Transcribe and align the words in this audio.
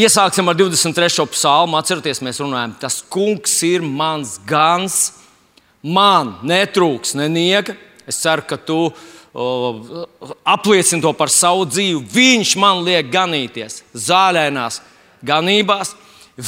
Iesāksim 0.00 0.48
ar 0.48 0.56
23. 0.56 1.26
psalmu. 1.34 1.76
Atcerieties, 1.76 2.22
mēs 2.24 2.38
runājam, 2.40 2.72
tas 2.80 3.00
kungs 3.12 3.58
ir 3.66 3.82
mans 3.84 4.38
gans. 4.48 5.10
Man 5.84 6.38
netrūks 6.46 7.12
nenieka. 7.18 7.74
Es 8.08 8.20
ceru, 8.22 8.44
ka 8.48 8.56
tu 8.56 8.78
o, 8.88 9.48
apliecini 10.48 11.04
to 11.04 11.12
par 11.16 11.32
savu 11.32 11.66
dzīvi. 11.68 12.00
Viņš 12.14 12.54
man 12.62 12.80
liek 12.86 13.10
ganīties 13.12 13.82
zālēnās 13.92 14.80
ganībās. 15.26 15.92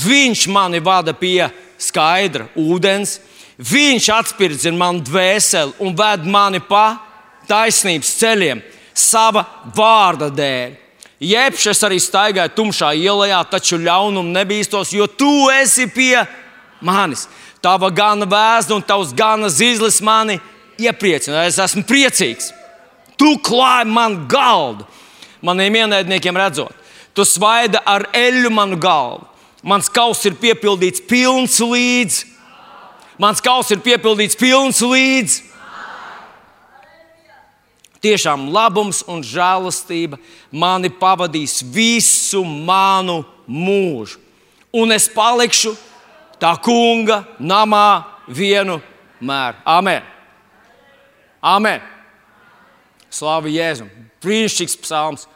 Viņš 0.03 0.47
mani 0.53 0.81
vada 0.81 1.13
pie 1.13 1.51
skaidra 1.77 2.49
ūdens. 2.57 3.19
Viņš 3.61 4.09
atspirdzina 4.17 4.79
manu 4.81 5.05
dvēseli 5.05 5.77
un 5.85 5.93
ved 5.99 6.25
mani 6.25 6.63
pa 6.65 6.87
taisnības 7.51 8.17
ceļiem 8.23 8.63
sava 8.97 9.45
vārda 9.77 10.31
dēļ. 10.33 10.79
Jebš 11.23 11.69
es 11.71 11.83
arī 11.87 12.01
staigāju 12.03 12.51
tumšā 12.57 12.89
ielā, 12.99 13.39
taču 13.47 13.79
ļaunumu 13.79 14.35
nebīstos, 14.35 14.91
jo 14.97 15.07
tu 15.07 15.31
esi 15.55 15.87
pie 15.87 16.25
manis. 16.83 17.29
Tava 17.63 17.93
gana 17.95 18.27
vēsta 18.27 18.75
un 18.75 18.83
tavs 18.83 19.13
gana 19.15 19.47
zīles 19.47 20.01
mani 20.03 20.41
iepriecina. 20.83 21.45
Es 21.47 21.61
esmu 21.63 21.85
priecīgs. 21.87 22.51
Tu 23.15 23.37
klāji 23.45 23.87
man 23.87 24.25
galdu, 24.27 24.87
maniem 25.47 25.85
ienaidniekiem 25.85 26.41
redzot. 26.43 26.75
Tu 27.15 27.23
svaida 27.29 27.85
ar 27.87 28.09
eļļu 28.17 28.51
manu 28.51 28.81
galvu. 28.83 29.29
Mans 29.63 29.87
kauss 29.93 30.27
ir 30.27 30.35
piepildīts 30.43 31.05
pilns 31.07 31.61
līdz. 31.63 32.23
Mans 33.23 33.43
kauss 33.45 33.71
ir 33.71 33.79
piepildīts 33.85 34.35
pilns 34.41 34.81
līdz. 34.83 35.39
Tiešām 38.03 38.49
labums 38.51 39.05
un 39.07 39.23
žēlastība 39.23 40.19
mani 40.51 40.91
pavadīs 40.91 41.61
visu 41.63 42.43
manu 42.43 43.21
mūžu. 43.47 44.19
Un 44.75 44.91
es 44.95 45.07
palikšu 45.13 45.77
tā 46.43 46.55
kunga 46.65 47.23
namā 47.39 48.03
vienu 48.27 48.81
mēru. 49.23 49.61
Amen! 49.69 50.03
Amen! 51.43 51.85
Slavu 53.13 53.53
Jēzum! 53.53 53.91
Brīnišķīgs 54.23 54.79
psalms! 54.83 55.29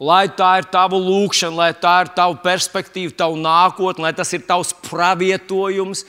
Lai 0.00 0.24
tā 0.32 0.54
ir 0.62 0.66
tava 0.72 0.96
lūkšana, 0.96 1.56
lai 1.58 1.70
tā 1.76 1.98
ir 2.06 2.10
tava 2.16 2.38
perspektīva, 2.40 3.12
tava 3.12 3.36
nākotne, 3.36 4.06
lai 4.06 4.14
tas 4.16 4.30
ir 4.32 4.46
tavs 4.48 4.70
pravietojums, 4.86 6.06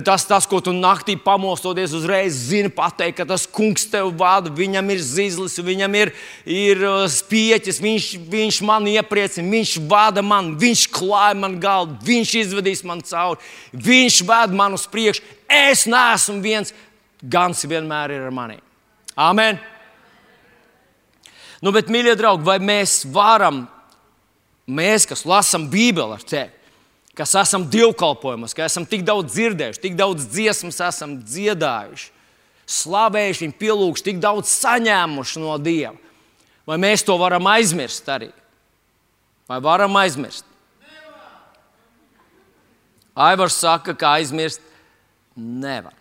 Tas, 0.00 0.24
tas, 0.24 0.46
ko 0.48 0.56
tu 0.64 0.72
naktī 0.72 1.18
pamostoties, 1.20 1.92
uzreiz 1.92 2.32
zini, 2.48 2.70
pateikt, 2.72 3.18
ka 3.18 3.26
tas 3.28 3.42
kungs 3.44 3.84
tev 3.92 4.08
vada, 4.16 4.48
viņam 4.48 4.88
ir 4.94 5.02
zizlis, 5.04 5.58
viņam 5.60 5.96
ir, 5.98 6.12
ir 6.48 6.80
uh, 6.80 7.02
spieķis, 7.12 7.80
viņš, 7.84 8.06
viņš 8.32 8.60
man 8.64 8.88
iepriecina, 8.88 9.44
viņš 9.52 9.74
vada 9.90 10.24
man, 10.24 10.54
viņš 10.56 10.86
klāja 10.96 11.36
man 11.36 11.58
galdu, 11.60 11.98
viņš 12.08 12.32
izvedīs 12.40 12.80
man 12.88 13.04
cauri, 13.04 13.44
viņš 13.76 14.22
ved 14.30 14.56
man 14.56 14.78
uz 14.78 14.86
priekšu. 14.88 15.26
Es 15.44 15.84
neesmu 15.84 16.38
viens, 16.40 16.72
gans 17.20 17.60
vienmēr 17.68 18.16
ir 18.16 18.24
ar 18.30 18.32
mani. 18.32 18.56
Amen! 19.12 19.60
Nu, 21.60 21.68
bet, 21.68 21.92
mīļie 21.92 22.16
draugi, 22.16 22.48
vai 22.48 22.56
mēs 22.64 23.02
varam, 23.12 23.66
mēs, 24.64 25.04
kas 25.04 25.28
lasām 25.28 25.68
Bībeli 25.68 26.16
ar 26.16 26.24
tevi, 26.24 26.61
kas 27.18 27.34
esam 27.42 27.66
dievkalpojumos, 27.68 28.54
ka 28.56 28.64
esam 28.66 28.86
tik 28.88 29.04
daudz 29.06 29.34
dzirdējuši, 29.34 29.82
tik 29.82 29.96
daudz 29.98 30.26
dziesmas 30.32 30.80
esam 30.88 31.18
dziedājuši, 31.20 32.08
slavējuši, 32.72 33.44
viņu 33.44 33.58
pielūguši, 33.60 34.06
tik 34.06 34.22
daudz 34.22 34.52
saņēmuši 34.54 35.42
no 35.42 35.58
Dieva. 35.60 35.98
Vai 36.68 36.78
mēs 36.78 37.02
to 37.04 37.16
varam 37.18 37.48
aizmirst 37.50 38.06
arī? 38.08 38.30
Vai 39.50 39.58
varam 39.60 39.96
aizmirst? 39.98 40.46
Aivars 43.12 43.58
saka, 43.60 43.92
ka 43.98 44.14
aizmirst 44.16 44.62
nevar. 45.36 45.92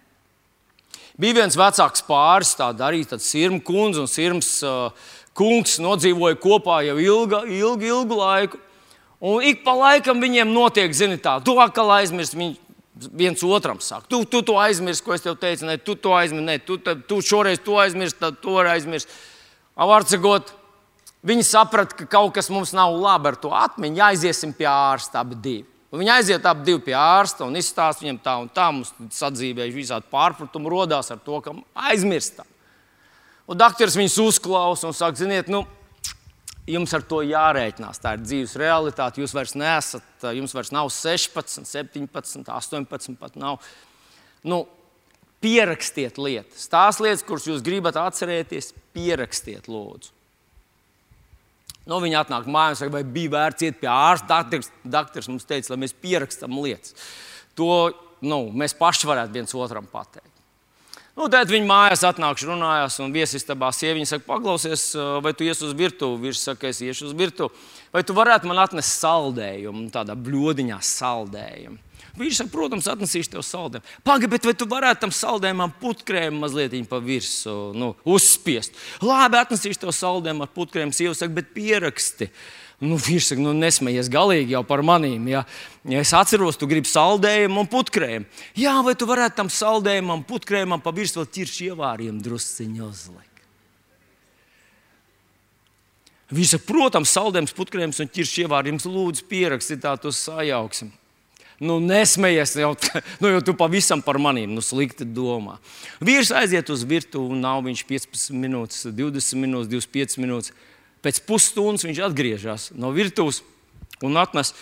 Bija 1.19 1.41
viens 1.41 1.57
vecāks 1.59 2.05
pāris, 2.07 2.53
tā 2.55 2.69
darīja, 2.73 3.19
sirma 3.19 3.59
kundze 3.65 3.99
un 3.99 4.07
sirms 4.07 4.61
uh, 4.63 4.93
kungs 5.37 5.75
nodzīvoja 5.83 6.37
kopā 6.39 6.81
jau 6.87 6.95
ilgu, 7.01 7.41
ilgu, 7.51 7.89
ilgu 7.89 8.19
laiku. 8.21 8.61
Un 9.21 9.45
ik 9.45 9.61
pa 9.65 9.75
laikam 9.77 10.21
viņiem 10.21 10.49
notiek, 10.49 10.93
zini, 10.97 11.19
tā, 11.21 11.35
tu 11.45 11.53
atkal 11.61 11.91
aizmirsti. 11.99 12.39
Viņi 12.39 12.55
viens 13.17 13.43
otram 13.45 13.79
saka, 13.81 14.05
tu, 14.09 14.23
tu 14.25 14.41
to 14.45 14.57
aizmirsti, 14.61 15.05
ko 15.05 15.13
es 15.15 15.23
tev 15.23 15.37
teicu, 15.39 15.65
ne, 15.65 15.77
tu 15.77 15.95
to 15.95 16.13
aizmirsti, 16.17 16.47
ne, 16.47 16.57
tu, 16.59 16.77
tu 17.07 17.21
šoreiz 17.25 17.61
to 17.63 17.77
aizmirsti, 17.81 18.19
tad 18.21 18.39
to 18.41 18.57
aizmirsti. 18.61 19.13
Vārdsakot, 19.77 20.51
viņi 21.25 21.45
saprata, 21.47 21.95
ka 22.01 22.09
kaut 22.17 22.33
kas 22.35 22.49
mums 22.53 22.73
nav 22.77 22.93
labi 22.97 23.31
ar 23.31 23.37
to 23.41 23.53
atmiņu, 23.55 24.01
aiziesim 24.11 24.53
pie 24.57 24.67
ārsta 24.69 25.21
abi 25.21 25.37
divi. 25.37 25.67
Un 25.91 25.99
viņi 25.99 26.13
aiziet 26.13 26.45
abi 26.47 26.63
divi 26.69 26.79
pie 26.85 26.95
ārsta 26.95 27.43
un 27.43 27.57
izstāsta 27.59 28.05
viņam 28.05 28.21
tā 28.23 28.37
un 28.39 28.47
tā. 28.53 28.69
Mums 28.71 28.93
sadzīvēja 29.11 29.75
visādi 29.75 30.07
pārpratumi, 30.13 30.71
radās 30.71 31.11
ar 31.11 31.19
to, 31.19 31.41
ka 31.43 31.53
aizmirstam. 31.89 32.47
Un 33.51 33.59
doktors 33.59 33.97
viņus 33.99 34.15
uzklausa 34.23 34.87
un 34.87 34.95
saka, 34.95 35.19
ziniet, 35.19 35.49
nu, 35.51 35.65
jums 36.71 36.93
ar 36.95 37.03
to 37.07 37.21
jārēķinās. 37.27 37.99
Tā 38.01 38.15
ir 38.15 38.23
dzīves 38.25 38.57
realitāte. 38.59 39.21
Jūs 39.21 39.35
vairs 39.35 39.55
neesat, 39.59 40.05
jums 40.35 40.55
vairs 40.55 40.71
nav 40.75 40.91
16, 40.93 41.67
17, 41.67 42.47
18, 42.47 43.17
pat 43.19 43.37
nav. 43.39 43.59
Nu, 44.47 44.63
pierakstiet 45.43 46.19
lietas. 46.21 46.69
Tās 46.71 47.01
lietas, 47.03 47.25
kuras 47.27 47.47
jūs 47.49 47.63
gribat 47.65 47.99
atcerēties, 47.99 48.71
pierakstiet, 48.95 49.69
lūdzu. 49.71 50.13
Nu, 51.89 51.97
viņi 52.03 52.19
atnāk 52.19 52.45
mājās, 52.51 52.83
vai 52.93 53.01
bija 53.03 53.33
vērts 53.33 53.65
iet 53.65 53.79
pie 53.81 53.89
ārsta. 53.89 54.43
Doktors 54.83 55.29
mums 55.31 55.47
teica, 55.49 55.73
lai 55.73 55.81
mēs 55.81 55.97
pierakstām 55.97 56.59
lietas. 56.61 56.93
To 57.57 57.89
nu, 58.21 58.43
mēs 58.53 58.77
paši 58.77 59.09
varētu 59.09 59.33
viens 59.39 59.55
otram 59.57 59.89
pateikt. 59.89 60.40
Nu, 61.11 61.27
tad 61.27 61.51
viņi 61.51 61.67
mājās 61.67 62.05
atnākšu, 62.07 62.47
runājās, 62.53 62.95
un 63.03 63.11
viesistabā 63.11 63.73
sieviete 63.75 64.13
saka, 64.13 64.23
paklausies, 64.29 64.93
vai 65.23 65.33
tu 65.35 65.43
ies 65.43 65.59
uz 65.65 65.73
virtuvi. 65.75 66.29
Viņš 66.29 66.43
saka, 66.45 66.71
es 66.71 66.79
iešu 66.85 67.09
uz 67.09 67.15
virtuvi. 67.17 67.51
Vai 67.91 68.05
tu 68.07 68.15
varētu 68.15 68.47
man 68.47 68.61
atnest 68.63 69.01
saldējumu, 69.03 69.89
tādā 69.91 70.15
bludiņā 70.15 70.79
saldējumu? 70.87 71.81
Viņš 72.15 72.39
saka, 72.41 72.51
protams, 72.51 72.87
atnesīšu 72.91 73.33
tev 73.35 73.43
saldējumu. 73.47 73.99
Pagaidi, 74.07 74.31
bet 74.31 74.47
vai 74.47 74.55
tu 74.55 74.67
varētu 74.71 75.03
tam 75.03 75.13
saldējumam 75.15 75.75
putkrēmu 75.83 76.41
mazliet 76.45 76.75
pa 76.89 76.99
virsmu 77.03 77.71
nu, 77.75 77.93
uzspiest? 78.07 78.75
Labi, 79.03 79.39
atnesīšu 79.39 79.83
tev 79.83 79.95
saldējumu 79.95 80.47
ar 80.47 80.51
putkrēmu. 80.55 80.95
Sieva 80.95 81.15
saka, 81.17 81.35
bet 81.41 81.51
pieraksti. 81.55 82.31
Nu, 82.81 82.97
viņš 82.97 83.27
saka, 83.29 83.43
nu, 83.45 83.51
nesmējies 83.53 84.09
galīgi 84.09 84.55
jau 84.55 84.63
par 84.65 84.81
manīm. 84.85 85.27
Ja? 85.29 85.43
ja 85.85 85.99
es 86.01 86.13
atceros, 86.17 86.57
tu 86.57 86.65
gribi 86.69 86.89
saldējumu 86.89 87.61
un 87.61 87.69
putkrējumu. 87.69 88.25
Jā, 88.57 88.79
vai 88.81 88.95
tu 88.97 89.05
varētu 89.09 89.37
tam 89.37 89.51
saldējumam, 89.53 90.23
putkrējumam 90.25 90.81
pa 90.81 90.93
virsmu 90.95 91.27
ķiršu 91.29 91.67
ievāriem 91.71 92.17
drusciņu 92.25 92.87
uzlikt? 92.87 93.27
Viņš 96.31 96.55
saka, 96.55 96.65
protams, 96.71 97.11
saldējums, 97.13 97.53
putkrējums 97.53 98.01
un 98.01 98.09
ķiršu 98.15 98.47
ievārījums 98.47 98.87
lūdzu 98.87 99.27
pierakstīt 99.29 99.83
tā, 99.83 99.93
tu 100.01 100.09
sajauksim. 100.15 100.89
Nu, 101.61 101.77
nesmējies, 101.83 102.55
jau, 102.63 102.71
nu, 103.21 103.29
jau 103.35 103.41
tu 103.45 103.53
pavisam 103.57 104.01
par 104.01 104.17
maniem 104.17 104.55
nu, 104.55 104.63
slikti 104.65 105.05
domā. 105.05 105.59
Vīrs 106.01 106.33
aiziet 106.33 106.71
uz 106.73 106.81
virtuvi, 106.87 107.35
un 107.35 107.43
nav 107.45 107.61
viņš 107.67 107.85
15 107.85 108.33
minūtes, 108.41 108.87
20 108.89 109.43
minūtes, 109.43 109.69
25 109.69 110.21
minūtes. 110.23 110.55
Pēc 111.01 111.23
pusstundas 111.25 111.85
viņš 111.87 112.03
atgriežas 112.05 112.69
no 112.77 112.91
virtuves 112.93 113.41
un 114.05 114.19
atnes 114.21 114.53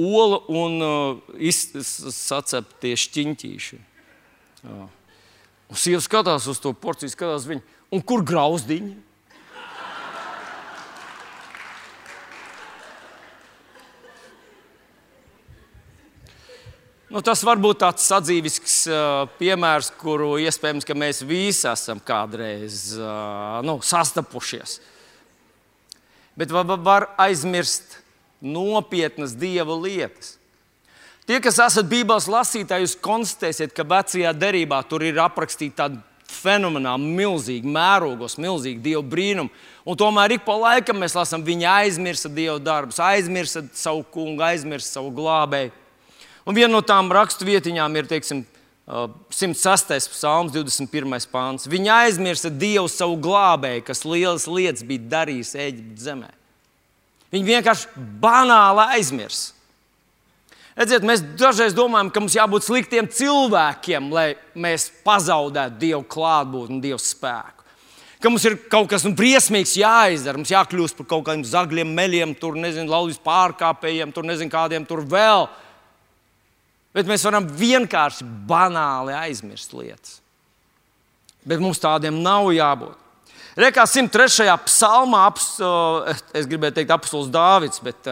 olu 0.00 0.40
un 0.48 0.80
uh, 0.80 1.52
saceptie 1.84 2.96
šķiņķīši. 2.96 3.80
Jā. 4.62 4.82
Un 5.72 5.80
sieva 5.80 6.00
skatās 6.04 6.48
uz 6.48 6.60
to 6.60 6.72
porciju, 6.76 7.12
skatās 7.12 7.48
viņu, 7.48 7.64
un 7.92 8.04
kur 8.04 8.24
grauzdiņi? 8.24 8.94
Nu, 17.12 17.20
tas 17.20 17.42
var 17.44 17.58
būt 17.60 17.82
tāds 17.82 18.06
sadzīvisks 18.08 18.76
uh, 18.88 19.26
piemērs, 19.36 19.90
kuru 20.00 20.38
iespējams 20.40 20.88
mēs 20.96 21.20
visi 21.28 21.66
esam 21.68 22.00
kādreiz 22.00 22.94
uh, 22.96 23.60
nu, 23.68 23.76
sastapušies. 23.84 24.78
Uh, 24.78 24.91
bet 26.36 26.52
var 26.52 27.08
aizmirst 27.20 27.98
nopietnas 28.42 29.34
dieva 29.38 29.74
lietas. 29.78 30.36
Tie, 31.22 31.38
kas 31.38 31.60
esat 31.62 31.86
Bībeles 31.86 32.26
lasītāji, 32.26 32.88
jūs 32.88 32.96
konstatēsiet, 32.98 33.70
ka 33.76 33.86
vecajā 33.86 34.32
derībā 34.34 34.80
tur 34.90 35.04
ir 35.06 35.20
aprakstīta 35.22 35.84
tāda 35.84 36.00
fenomenāli 36.32 37.12
milzīga, 37.14 37.68
mērogos, 37.68 38.38
milzīga 38.42 38.82
dieva 38.82 39.02
brīnuma. 39.06 39.52
Un 39.86 39.98
tomēr 39.98 40.36
ik 40.36 40.46
pa 40.46 40.56
laikam 40.58 40.98
mēs 40.98 41.14
lasām, 41.14 41.44
viņi 41.46 41.68
aizmirsa 41.68 42.30
dieva 42.32 42.58
darbus, 42.62 42.98
aizmirsa 43.02 43.62
savu 43.76 44.02
kungu, 44.14 44.42
aizmirsa 44.46 44.98
savu 44.98 45.12
glābēju. 45.14 45.70
Un 46.48 46.56
viena 46.58 46.72
no 46.72 46.80
tām 46.82 47.12
rakstu 47.14 47.46
vietiņām 47.46 48.00
ir, 48.00 48.08
teiksim, 48.10 48.42
106. 48.86 50.10
psalms, 50.10 50.52
21. 50.52 51.26
pāns. 51.30 51.68
Viņa 51.70 52.02
aizmirsa 52.08 52.50
Dievu 52.50 52.90
savu 52.90 53.14
glābēju, 53.22 53.84
kas 53.86 54.02
lielas 54.04 54.48
lietas 54.50 54.82
bija 54.86 55.06
darījis 55.16 55.54
Eģiptes 55.54 56.06
zemē. 56.08 56.30
Viņi 57.32 57.48
vienkārši 57.48 58.06
banāli 58.20 58.88
aizmirst. 58.98 59.54
Redziet, 60.76 61.04
mēs 61.04 61.20
dažreiz 61.36 61.74
domājam, 61.76 62.08
ka 62.12 62.20
mums 62.22 62.34
jābūt 62.36 62.64
sliktiem 62.64 63.08
cilvēkiem, 63.12 64.08
lai 64.12 64.28
mēs 64.56 64.88
pazaudētu 65.04 65.76
Dieva 65.80 66.00
klātbūtni 66.14 66.78
un 66.78 66.84
Dieva 66.84 67.00
spēku. 67.00 67.60
Ka 68.22 68.30
mums 68.30 68.44
ir 68.46 68.56
kaut 68.72 68.88
kas 68.88 69.04
nu, 69.04 69.12
briesmīgs 69.18 69.74
jāizdara, 69.76 70.38
mums 70.38 70.52
jākļūst 70.52 70.96
par 70.96 71.08
kaut 71.10 71.26
kādiem 71.26 71.44
zagļiem, 71.44 71.92
meļiem, 71.96 72.32
tur 72.38 72.56
nezinu, 72.56 72.88
laulības 72.88 73.20
pārkāpējiem, 73.24 74.14
tur 74.14 74.24
nezinu, 74.24 74.52
kādiem 74.52 74.86
tur 74.88 75.02
vēl. 75.04 75.48
Bet 76.92 77.08
mēs 77.08 77.24
varam 77.24 77.46
vienkārši 77.48 78.26
banāli 78.48 79.14
aizmirst 79.16 79.72
lietas. 79.76 80.18
Bet 81.42 81.62
mums 81.62 81.80
tādiem 81.82 82.20
nav 82.22 82.50
jābūt. 82.54 82.98
Rekā 83.58 83.84
103. 83.84 84.46
psalmā, 84.64 85.26
es 86.32 86.46
gribēju 86.48 86.76
teikt, 86.78 86.92
apelsīns 86.94 87.28
Dārvids, 87.32 87.82
bet 87.84 88.08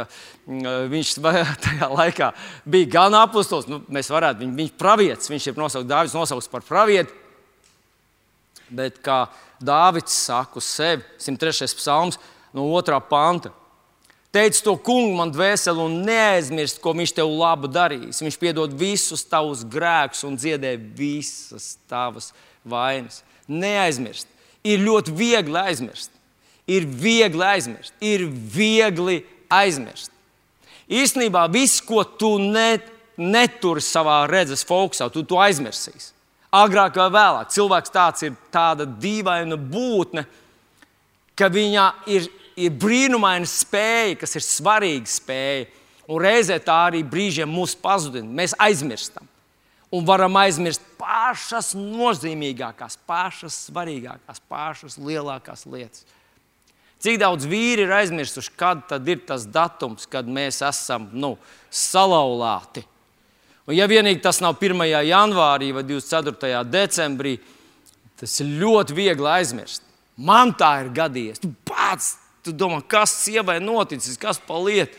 viņš 0.92 1.12
tajā 1.64 1.88
laikā 1.88 2.28
bija 2.68 2.90
gan 2.98 3.16
apelsīns, 3.22 3.68
nu, 3.70 3.80
mēs 3.88 4.10
varētu 4.12 4.42
viņu, 4.42 4.56
viņš 4.58 4.74
pravietis, 4.80 5.30
viņš 5.32 5.46
ir 5.48 5.62
nosaukts 5.62 5.88
Dārvids, 5.88 6.16
nosaukts 6.16 6.50
par 6.52 6.66
pravieti. 6.66 7.16
Bet 8.68 9.00
kā 9.04 9.22
Dārvids 9.64 10.12
saka 10.26 10.60
uz 10.60 10.68
sevi, 10.68 11.06
103. 11.24 11.72
psalms, 11.78 12.20
no 12.52 12.68
2. 12.68 13.00
panta. 13.08 13.54
Teic 14.30 14.60
to 14.62 14.76
kungu 14.78 15.16
man 15.18 15.32
dvēseli 15.34 15.82
un 15.82 15.96
neaizmirst, 16.06 16.78
ko 16.82 16.92
viņš 16.94 17.16
tev 17.16 17.32
labu 17.34 17.66
darīs. 17.70 18.20
Viņš 18.22 18.36
piedod 18.38 18.74
visus 18.78 19.24
tavus 19.26 19.64
grēkus 19.66 20.22
un 20.28 20.36
dziedē 20.38 20.76
visas 20.78 21.72
tavas 21.90 22.30
vainas. 22.62 23.24
Neaizmirst 23.50 24.30
ir 24.62 24.84
ļoti 24.86 25.16
viegli 25.18 25.58
aizmirst. 25.58 26.14
Ir 26.70 26.86
viegli 26.86 27.42
aizmirst, 27.42 27.94
ir 27.98 28.28
viegli 28.30 29.18
aizmirst. 29.50 30.12
Īstenībā 30.90 31.48
viss, 31.50 31.80
ko 31.82 32.04
tu 32.04 32.36
ne, 32.38 32.78
neturi 33.18 33.82
savā 33.82 34.22
redzes 34.30 34.62
fokusā, 34.66 35.08
tu 35.10 35.24
to 35.26 35.40
aizmirsīsi. 35.42 36.12
Agrāk 36.54 36.96
vai 36.98 37.08
vēlāk 37.14 37.50
cilvēks 37.54 37.92
tāds 37.94 38.24
ir 38.26 38.34
tāda 38.50 38.86
dīvaina 38.86 39.58
būtne, 39.58 40.24
ka 41.38 41.46
viņā 41.50 41.86
ir, 42.10 42.26
ir 42.66 42.76
brīnumaina 42.80 43.48
spēja, 43.48 44.18
kas 44.20 44.36
ir 44.38 44.46
svarīga 44.46 45.10
spēja. 45.10 45.66
Un 46.10 46.24
reizē 46.24 46.56
tā 46.62 46.76
arī 46.88 47.04
brīžiem 47.06 47.50
mūs 47.50 47.76
pazudina. 47.78 48.26
Mēs 48.26 48.56
aizmirstam 48.58 49.28
un 49.90 50.06
varam 50.06 50.36
aizmirst 50.38 50.82
pašas 50.98 51.72
nozīmīgākās, 51.74 52.96
pašas 53.08 53.56
svarīgākās, 53.68 54.42
pašas 54.50 54.96
lielākās 55.02 55.66
lietas. 55.66 56.06
Cik 57.00 57.16
daudz 57.22 57.46
vīri 57.48 57.86
ir 57.86 57.94
aizmirsuši, 57.96 58.52
kad 58.60 58.92
ir 59.08 59.22
tas 59.26 59.46
datums, 59.48 60.06
kad 60.06 60.28
mēs 60.28 60.60
esam 60.66 61.08
nu, 61.16 61.32
salauzti. 61.72 62.84
Un, 63.66 63.74
ja 63.76 63.86
vienīgi 63.88 64.20
tas 64.22 64.42
nav 64.44 64.60
1. 64.60 64.84
janvārī 65.08 65.70
vai 65.74 65.84
24. 65.88 66.60
decembrī, 66.68 67.38
tas 68.20 68.34
ir 68.44 68.52
ļoti 68.60 68.96
viegli 68.98 69.30
aizmirst. 69.32 69.86
Man 70.20 70.52
tā 70.52 70.74
ir 70.84 70.90
gadījies. 70.92 71.40
Tu 71.40 71.48
pats 71.64 72.18
tu 72.44 72.54
domā, 72.56 72.80
kas 72.86 73.14
sievai 73.24 73.58
noticis, 73.62 74.18
kas 74.20 74.40
pa 74.42 74.58
lietu. 74.60 74.98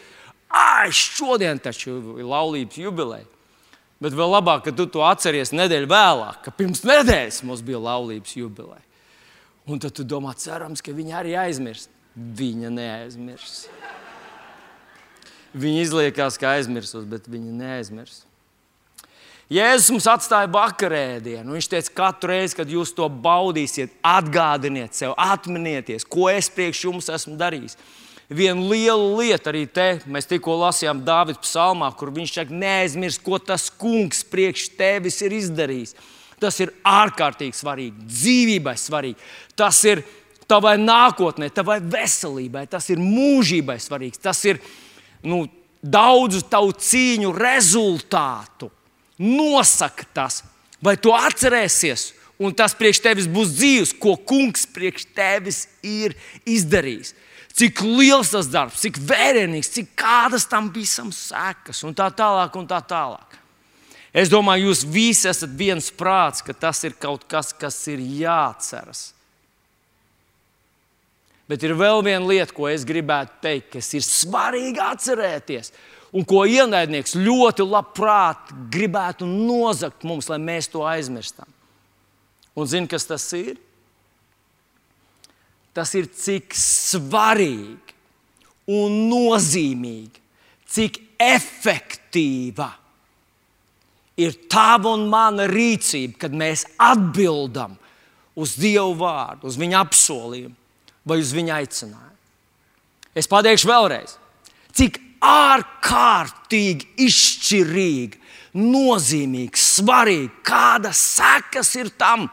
Ai, 0.52 0.92
šodien 0.92 1.60
taču 1.64 1.96
ir 2.20 2.28
laulības 2.28 2.80
jubileja. 2.82 3.28
Bet 4.02 4.16
vēl 4.18 4.34
labāk, 4.34 4.66
ka 4.66 4.74
tu 4.74 4.88
to 4.90 5.04
atceries 5.06 5.54
nedēļu 5.54 5.88
vēlāk, 5.92 6.42
ka 6.46 6.54
pirms 6.58 6.82
nedēļas 6.90 7.44
mums 7.46 7.62
bija 7.66 7.80
laulības 7.80 8.34
jubileja. 8.40 8.82
Un 9.70 9.80
tad 9.80 9.94
tu 9.94 10.04
domā, 10.04 10.34
cerams, 10.36 10.82
ka 10.82 10.94
viņa 10.96 11.20
arī 11.20 11.36
aizmirs. 11.38 11.86
Viņa 12.18 12.72
neaizmirs. 12.74 13.60
Viņa 15.54 15.86
izliekās, 15.86 16.40
ka 16.42 16.56
aizmirsus, 16.58 17.06
bet 17.08 17.30
viņa 17.30 17.54
neaizmirs. 17.62 18.24
Jēzus 19.52 19.90
mums 19.92 20.06
atstāja 20.08 20.48
vakarēdienu. 20.52 21.58
Viņš 21.58 21.68
teica, 21.74 21.96
katru 21.98 22.32
reizi, 22.32 22.56
kad 22.56 22.70
jūs 22.72 22.94
to 22.96 23.10
baudīsiet, 23.12 23.92
atgādiniet 24.00 24.96
sev, 24.96 25.12
atminieties, 25.20 26.08
ko 26.08 26.30
es 26.32 26.48
priekš 26.54 26.86
jums 26.88 27.12
esmu 27.12 27.36
darījis 27.40 27.76
viena 28.32 28.64
liela 28.64 29.20
lieta 29.20 29.52
arī 29.52 29.66
te. 29.68 30.00
Mēs 30.08 30.30
tikko 30.30 30.56
lasījām 30.62 31.04
Dāvidas 31.06 31.44
psalmā, 31.44 31.92
kur 31.98 32.14
viņš 32.16 32.34
saka, 32.38 32.58
neaizmirst, 32.64 33.22
ko 33.26 33.40
tas 33.44 33.70
kungs 33.70 34.24
priekš 34.28 34.70
tevis 34.80 35.20
ir 35.26 35.36
izdarījis. 35.36 35.96
Tas 36.42 36.58
ir 36.64 36.72
ārkārtīgi 36.88 37.54
svarīgi, 37.54 38.08
dzīvībai 38.08 38.74
svarīgi. 38.80 39.20
Tas 39.60 39.78
ir 39.86 40.02
tavai 40.50 40.78
nākotnē, 40.82 41.52
tavai 41.54 41.78
veselībai, 41.84 42.66
tas 42.72 42.90
ir 42.90 43.02
mūžībai 43.02 43.78
svarīgs. 43.84 44.22
Tas 44.24 44.42
ir 44.50 44.62
nu, 45.28 45.44
daudzu 45.82 46.42
tavu 46.50 46.74
cīņu 46.74 47.36
rezultātu. 47.36 48.72
Nosaka 49.22 50.08
tas, 50.16 50.42
vai 50.82 50.96
tu 50.98 51.14
atcerēsies, 51.14 52.12
un 52.42 52.56
tas 52.58 52.74
priekš 52.74 53.04
tevis 53.06 53.28
būs 53.30 53.54
dzīves, 53.54 53.92
ko 54.02 54.16
kungs 54.18 54.66
priekš 54.74 55.06
tevis 55.14 55.68
ir 55.86 56.18
izdarījis 56.50 57.14
cik 57.62 57.82
liels 57.84 58.32
tas 58.34 58.50
darbs, 58.52 58.82
cik 58.82 59.00
vērienīgs, 59.06 59.72
cik 59.76 59.94
kādas 60.00 60.48
tam 60.50 60.72
visam 60.74 61.12
sekas 61.14 61.84
un 61.88 61.96
tā 61.98 62.10
tālāk. 62.16 62.56
Un 62.58 62.68
tā 62.70 62.80
tālāk. 62.88 63.38
Es 64.12 64.32
domāju, 64.32 64.72
jūs 64.72 64.84
visi 64.92 65.30
esat 65.32 65.54
viens 65.56 65.88
prāts, 65.96 66.44
ka 66.44 66.54
tas 66.54 66.82
ir 66.84 66.98
kaut 67.00 67.24
kas, 67.32 67.54
kas 67.56 67.78
ir 67.92 68.02
jāatceras. 68.02 69.12
Bet 71.48 71.64
ir 71.68 71.76
vēl 71.76 72.04
viena 72.04 72.24
lieta, 72.28 72.52
ko 72.56 72.68
es 72.72 72.84
gribētu 72.88 73.40
teikt, 73.44 73.70
kas 73.78 73.92
ir 73.96 74.04
svarīgi 74.08 74.84
atcerēties, 74.84 75.72
un 76.12 76.28
ko 76.28 76.44
ienaidnieks 76.46 77.16
ļoti 77.16 77.66
labprāt 77.66 78.52
gribētu 78.74 79.28
nozagt 79.30 80.04
mums, 80.08 80.28
lai 80.32 80.40
mēs 80.44 80.68
to 80.72 80.86
aizmirstam. 80.88 81.48
Un 82.56 82.68
zini, 82.68 82.90
kas 82.92 83.08
tas 83.08 83.26
ir? 83.38 83.60
tas 85.76 85.94
ir 85.96 86.10
cik 86.16 86.56
svarīgi 86.58 87.96
un 88.72 89.08
nozīmīgi, 89.12 90.20
cik 90.72 91.00
efektīva 91.22 92.70
ir 94.22 94.36
tava 94.52 94.94
un 94.96 95.08
mana 95.12 95.48
rīcība, 95.50 96.20
kad 96.26 96.36
mēs 96.36 96.66
atbildam 96.80 97.78
uz 98.38 98.56
Dieva 98.60 98.92
vārdu, 98.96 99.48
uz 99.50 99.58
Viņa 99.60 99.82
apsolījumu 99.86 100.56
vai 101.08 101.20
uz 101.20 101.32
Viņa 101.36 101.58
aicinājumu. 101.62 102.20
Es 103.18 103.28
pateikšu 103.28 103.68
vēlreiz, 103.68 104.16
cik 104.78 105.00
ārkārtīgi 105.22 106.88
izšķirīgi, 107.06 108.20
nozīmīgi, 108.58 109.60
svarīgi, 109.62 110.32
kādas 110.46 111.02
sekas 111.18 111.76
ir 111.80 111.92
tam, 111.98 112.28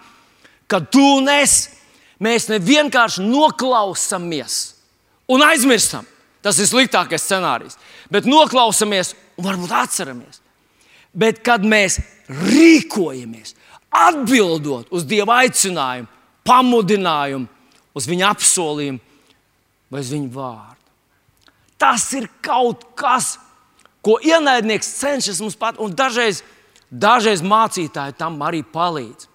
ka 0.68 0.80
tu 0.80 1.20
nesi 1.24 1.76
mēs 2.22 2.48
nevienkārši 2.50 3.24
noklausāmies 3.28 4.58
un 5.30 5.44
aizmirstam. 5.46 6.06
Tas 6.42 6.58
ir 6.62 6.68
sliktākais 6.70 7.24
scenārijs. 7.26 7.76
Bet 8.10 8.28
noklausāmies 8.28 9.12
un 9.36 9.46
varbūt 9.48 9.72
atceramies. 9.74 10.40
Bet 11.12 11.42
kad 11.44 11.64
mēs 11.66 11.98
rīkojamies, 12.28 13.56
atbildot 13.90 14.92
uz 14.94 15.06
Dieva 15.08 15.40
aicinājumu, 15.42 16.08
pamudinājumu, 16.46 17.48
uz 17.96 18.06
Viņa 18.08 18.32
apsolījumu 18.32 19.00
vai 19.90 20.02
uz 20.04 20.12
Viņa 20.14 20.30
vārdu, 20.34 20.77
tas 21.78 22.04
ir 22.18 22.28
kaut 22.44 22.84
kas, 22.98 23.36
ko 24.02 24.18
ienaidnieks 24.22 24.94
cenšas 25.00 25.40
mums 25.42 25.58
pat, 25.58 25.78
un 25.82 25.94
dažreiz, 25.94 26.42
dažreiz 26.90 27.42
mācītāji 27.44 28.16
tam 28.18 28.38
arī 28.42 28.64
palīdz. 28.66 29.28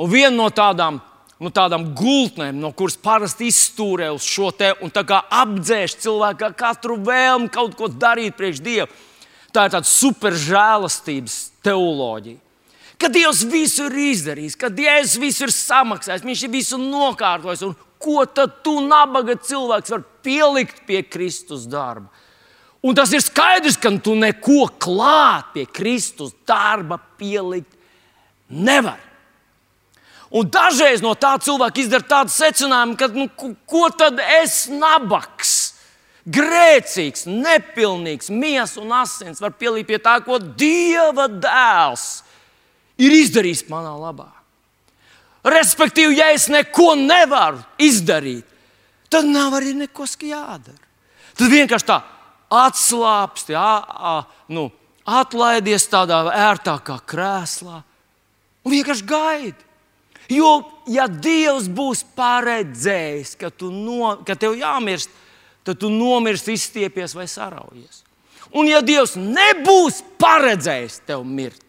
Un 0.00 0.10
viena 0.10 0.34
no 0.36 0.48
tādām 0.54 1.00
nu, 1.42 1.50
tādām 1.50 1.88
gultnēm, 1.98 2.60
no 2.62 2.70
kuras 2.76 2.94
parasti 3.02 3.48
izstūrē 3.50 4.12
uz 4.14 4.26
šo 4.26 4.52
te 4.54 4.70
un 4.84 4.92
apdzēš 4.94 5.96
cilvēku 6.04 6.52
katru 6.56 7.00
vēlmi 7.02 7.50
kaut 7.52 7.74
ko 7.78 7.88
darīt 7.90 8.38
priekš 8.38 8.62
Dieva. 8.62 8.88
Tā 9.52 9.66
ir 9.66 9.74
tāda 9.74 9.88
superžēlastības 9.88 11.34
teoloģija. 11.66 12.38
Ka 12.96 13.10
Dievs 13.10 13.42
visu 13.50 13.88
ir 13.90 13.96
izdarījis, 14.12 14.54
ka 14.56 14.70
Dievs 14.70 15.16
visu 15.18 15.48
ir 15.48 15.52
samaksājis, 15.52 16.22
Viņš 16.24 16.44
ir 16.46 16.52
visu 16.52 16.78
nokārtojis. 16.78 17.64
Ko 18.02 18.24
tad 18.26 18.60
tu, 18.66 18.80
nabaga 18.84 19.36
cilvēks, 19.38 19.92
vari 19.94 20.08
pielikt 20.26 20.82
pie 20.88 21.04
Kristus 21.06 21.68
darba? 21.70 22.10
Un 22.82 22.96
tas 22.98 23.12
ir 23.14 23.22
skaidrs, 23.22 23.78
ka 23.78 23.92
tu 24.02 24.16
neko 24.18 24.66
klāt 24.82 25.52
pie 25.54 25.68
Kristus 25.70 26.34
darba 26.48 26.98
pielikt 27.18 27.70
nevari. 28.50 29.12
Un 30.32 30.48
dažreiz 30.48 31.02
no 31.04 31.12
tā 31.14 31.34
cilvēka 31.44 31.82
izdara 31.82 32.08
tādu 32.08 32.32
secinājumu, 32.32 32.96
ka 32.96 33.08
nu, 33.12 33.28
ko 33.68 33.84
tad 33.92 34.18
es 34.40 34.64
nabaks, 34.72 35.52
grēcīgs, 36.24 37.26
nepilnīgs, 37.28 38.32
miesas 38.32 38.78
un 38.80 38.94
asins 38.96 39.42
var 39.44 39.52
pielīgt 39.60 39.90
pie 39.90 39.98
tā, 40.00 40.16
ko 40.24 40.40
Dieva 40.40 41.28
dēls 41.28 42.06
ir 42.96 43.12
izdarījis 43.20 43.66
manā 43.70 43.92
labā. 43.98 44.30
Respektīvi, 45.42 46.20
ja 46.20 46.30
es 46.34 46.46
neko 46.52 46.92
nevaru 46.98 47.58
izdarīt, 47.82 48.46
tad 49.10 49.26
nav 49.26 49.56
arī 49.58 49.74
nekas 49.74 50.14
jādara. 50.20 50.78
Tad 51.34 51.50
vienkārši 51.50 51.88
tā 51.88 51.98
atslābst, 52.52 53.50
jā, 53.54 54.22
nu, 54.52 54.68
atlaidies 55.08 55.88
tādā 55.90 56.20
ērtākā 56.30 56.98
krēslā 57.08 57.80
un 58.62 58.74
vienkārši 58.74 59.06
gaidi. 59.08 59.68
Jo, 60.32 60.52
ja 60.88 61.08
Dievs 61.10 61.66
būs 61.72 62.04
paredzējis, 62.16 63.34
ka, 63.40 63.50
no, 63.72 64.14
ka 64.26 64.36
tev 64.38 64.54
jāmirst, 64.56 65.10
tad 65.66 65.80
tu 65.82 65.90
nomirsti, 65.92 66.54
izstiepies 66.56 67.16
vai 67.16 67.26
saraujies. 67.28 68.04
Un, 68.52 68.68
ja 68.70 68.82
Dievs 68.84 69.16
nebūs 69.18 70.02
paredzējis 70.20 71.02
tev 71.08 71.24
mirt, 71.26 71.64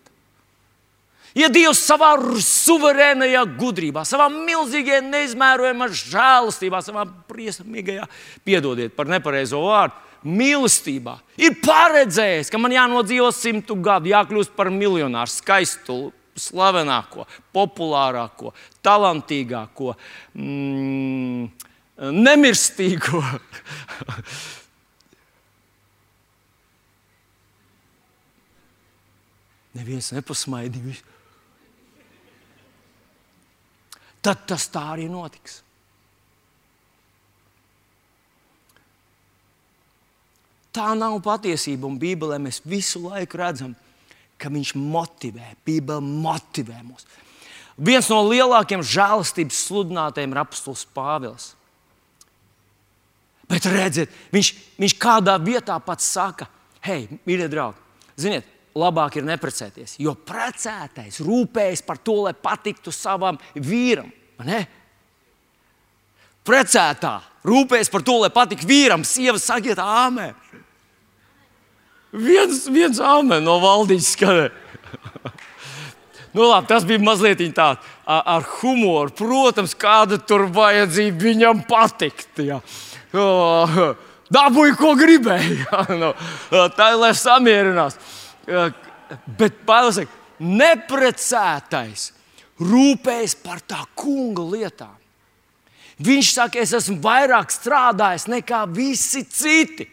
ja 1.38 1.50
Dievs 1.54 1.82
savā 1.88 2.14
suverēnajā 2.42 3.44
gudrībā, 3.60 4.06
savā 4.08 4.30
milzīgajā, 4.34 5.02
neizmērojamā 5.10 5.90
žēlastībā, 5.92 6.82
savā 6.86 7.06
briesmīgajā, 7.30 8.08
piedodiet 8.46 8.96
par 8.98 9.10
nepareizo 9.12 9.62
vārdu, 9.66 9.96
mīlestībā, 10.24 11.18
ir 11.44 11.58
paredzējis, 11.64 12.50
ka 12.52 12.58
man 12.62 12.72
jānodzīvo 12.76 13.30
simtu 13.36 13.76
gadu, 13.84 14.08
jākļūst 14.14 14.54
par 14.56 14.72
miljonāru, 14.72 15.32
skaistu, 15.32 16.14
slavenāko, 16.40 17.28
populārāko, 17.54 18.54
talantīgāko, 18.86 19.94
mm, 20.34 21.48
nemirstīgo. 22.24 23.22
Neviens 29.74 30.12
nepasmaidīja. 30.14 31.13
Tad 34.24 34.46
tas 34.48 34.70
tā 34.72 34.86
arī 34.94 35.10
notiks. 35.12 35.60
Tā 40.74 40.94
nav 40.98 41.20
patiesība, 41.22 41.86
un 41.86 42.00
Bībelē 42.02 42.40
mēs 42.42 42.64
visu 42.66 43.04
laiku 43.04 43.38
redzam, 43.38 43.76
ka 44.42 44.50
viņš 44.50 44.74
motivē, 44.80 45.52
Bībele 45.68 46.02
motivē 46.02 46.80
mūs. 46.82 47.06
Viens 47.78 48.10
no 48.10 48.22
lielākajiem 48.26 48.82
žēlastības 48.86 49.60
sludinātājiem 49.68 50.34
ir 50.34 50.42
apustulis 50.42 50.86
Pāvils. 50.96 51.52
Bet 53.50 53.68
redziet, 53.70 54.14
viņš, 54.34 54.50
viņš 54.82 54.96
kādā 55.02 55.36
vietā 55.42 55.76
pats 55.84 56.08
saka, 56.16 56.48
hei, 56.86 57.06
mīļie 57.28 57.50
draugi, 57.52 57.82
ziniet, 58.18 58.48
labāk 58.78 59.20
ir 59.20 59.28
neprecēties. 59.28 59.98
Jo 60.02 60.16
precētais 60.18 61.20
rūpējas 61.24 61.84
par 61.86 62.00
to, 62.02 62.24
lai 62.28 62.34
patiktu 62.34 62.94
savam 62.94 63.38
vīram. 63.54 64.10
Ne? 64.44 64.64
Precētā 66.44 67.20
rūpējas 67.48 67.92
par 67.94 68.04
to, 68.06 68.18
lai 68.24 68.32
patiktu 68.34 68.68
vīram. 68.68 69.06
Sieva 69.08 69.40
sakiet, 69.40 69.80
āmē. 69.80 70.34
Viens, 72.14 72.68
viens 72.70 73.00
āmē 73.02 73.40
no 73.42 73.58
valdības 73.62 74.12
skanē. 74.14 74.50
nu, 76.36 76.46
labi, 76.46 76.70
tas 76.70 76.86
bija 76.86 77.02
mazliet 77.02 77.42
tāds 77.56 77.94
ar 78.06 78.46
humoru. 78.60 79.14
Protams, 79.18 79.74
kāda 79.80 80.20
tur 80.22 80.46
vajadzība 80.54 81.30
viņam 81.30 81.64
patikt. 81.70 82.44
Ja. 82.44 82.60
Dabūju, 84.34 84.76
ko 84.80 84.94
gribēju. 84.98 85.64
nu, 86.02 86.12
tā 86.78 86.94
ir 86.94 87.02
lai 87.02 87.14
samierinās. 87.18 87.98
Bet 88.48 89.62
Pāvils 89.68 90.02
saka, 90.02 90.20
neprecētais 90.44 92.10
rūpējas 92.64 93.36
par 93.44 93.62
tā 93.66 93.82
kunga 93.98 94.44
lietām. 94.54 94.94
Viņš 96.04 96.32
saka, 96.36 96.62
es 96.64 96.74
esmu 96.76 96.98
vairāk 97.04 97.52
strādājis 97.54 98.26
nekā 98.32 98.64
visi 98.74 99.24
citi. 99.30 99.88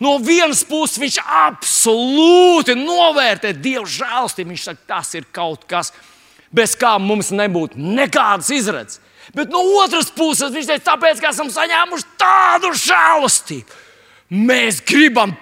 No 0.00 0.16
vienas 0.24 0.62
puses 0.64 0.98
viņš 1.00 1.18
absolūti 1.20 2.74
novērtē 2.78 3.52
Dieva 3.56 3.84
žēlstību. 3.84 4.54
Viņš 4.54 4.64
saka, 4.70 4.86
tas 4.88 5.12
ir 5.16 5.28
kaut 5.32 5.66
kas, 5.68 5.92
bez 6.52 6.74
kā 6.76 6.96
mums 7.00 7.30
nebūtu 7.36 7.80
nekādas 7.80 8.50
izredzes. 8.56 9.00
Bet 9.36 9.52
no 9.52 9.60
otras 9.78 10.08
puses 10.10 10.50
viņš 10.50 10.72
teica, 10.72 10.86
tāpēc, 10.88 11.20
ka 11.22 11.30
esam 11.30 11.52
saņēmuši 11.52 12.08
tādu 12.18 12.72
žēlastību. 12.74 13.78
Mēs 14.48 14.80
gribam 14.86 15.36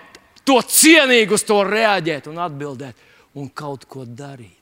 to 0.49 0.59
cienīgi 0.65 1.37
uz 1.37 1.45
to 1.47 1.61
reaģēt 1.67 2.31
un 2.31 2.41
atbildēt 2.41 3.07
un 3.39 3.51
kaut 3.53 3.85
ko 3.91 4.07
darīt. 4.09 4.57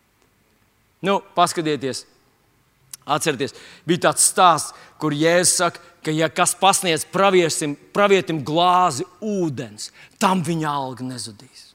Nu, 1.07 1.21
paskatieties, 1.37 2.03
atcerieties, 3.07 3.55
bija 3.87 4.09
tāds 4.09 4.27
stāsts, 4.27 4.75
kur 4.99 5.15
Jēzus 5.15 5.55
saka, 5.61 5.83
ka, 6.03 6.15
ja 6.15 6.29
kas 6.33 6.57
pasniedz 6.59 7.05
praviesim, 7.13 7.77
pravietim 7.95 8.41
glāzi 8.47 9.07
ūdens, 9.23 9.91
tam 10.19 10.43
viņa 10.47 10.71
alga 10.73 11.07
nezudīs. 11.07 11.69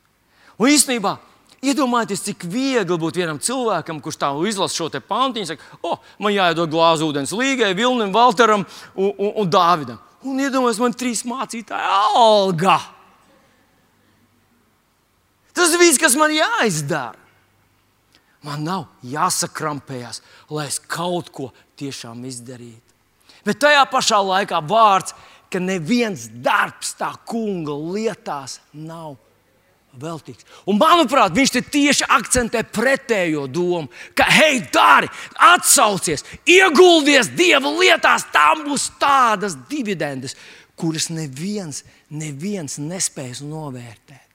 Un 0.60 0.72
īstenībā, 0.74 1.16
iedomājieties, 1.64 2.26
cik 2.28 2.46
viegli 2.50 2.98
būtu 3.00 3.22
vienam 3.22 3.40
cilvēkam, 3.42 4.02
kurš 4.04 4.20
tā 4.22 4.32
izlasa 4.50 4.78
šo 4.78 4.90
pantiņu, 5.08 5.52
saka, 5.54 5.78
o, 5.82 5.94
oh, 5.94 6.16
man 6.20 6.36
jāiedod 6.36 6.72
glāzi 6.74 7.08
ūdens 7.08 7.36
Līgai, 7.38 7.72
Vilnim, 7.78 8.12
Valteram 8.16 8.66
un, 8.96 9.14
un, 9.16 9.36
un 9.44 9.52
Dāvidam. 9.52 10.02
Un 10.22 10.42
iedomājieties, 10.42 10.82
man 10.84 10.98
trīs 10.98 11.24
mācītāji 11.26 11.94
alga. 12.18 12.82
Tas 15.56 15.76
viss, 15.80 16.00
kas 16.02 16.16
man 16.20 16.34
jāizdara. 16.36 17.18
Man 18.42 18.64
nav 18.66 18.88
jāsakrampējas, 19.06 20.24
lai 20.50 20.66
es 20.66 20.80
kaut 20.82 21.30
ko 21.30 21.52
tiešām 21.78 22.24
izdarītu. 22.26 22.96
Bet 23.46 23.60
tajā 23.62 23.84
pašā 23.90 24.18
laikā 24.26 24.62
vārds, 24.66 25.14
ka 25.52 25.60
neviens 25.62 26.26
darbs 26.42 26.96
tā 26.98 27.12
kunga 27.28 27.76
lietās 27.76 28.60
nav 28.74 29.18
veltīgs. 30.02 30.48
Un, 30.66 30.80
manuprāt, 30.80 31.36
viņš 31.36 31.54
te 31.54 31.62
tieši 31.74 32.08
akcentē 32.16 32.64
pretējo 32.64 33.46
domu, 33.52 33.92
ka, 34.18 34.26
hei, 34.32 34.62
dari, 34.74 35.10
atsaucies, 35.52 36.24
ieguldies 36.48 37.34
dieva 37.36 37.74
lietās, 37.76 38.30
tam 38.34 38.66
būs 38.70 38.88
tādas 39.02 39.58
dividendes, 39.70 40.38
kuras 40.80 41.12
neviens, 41.14 41.84
neviens 42.10 42.80
nespēs 42.82 43.44
novērtēt. 43.46 44.31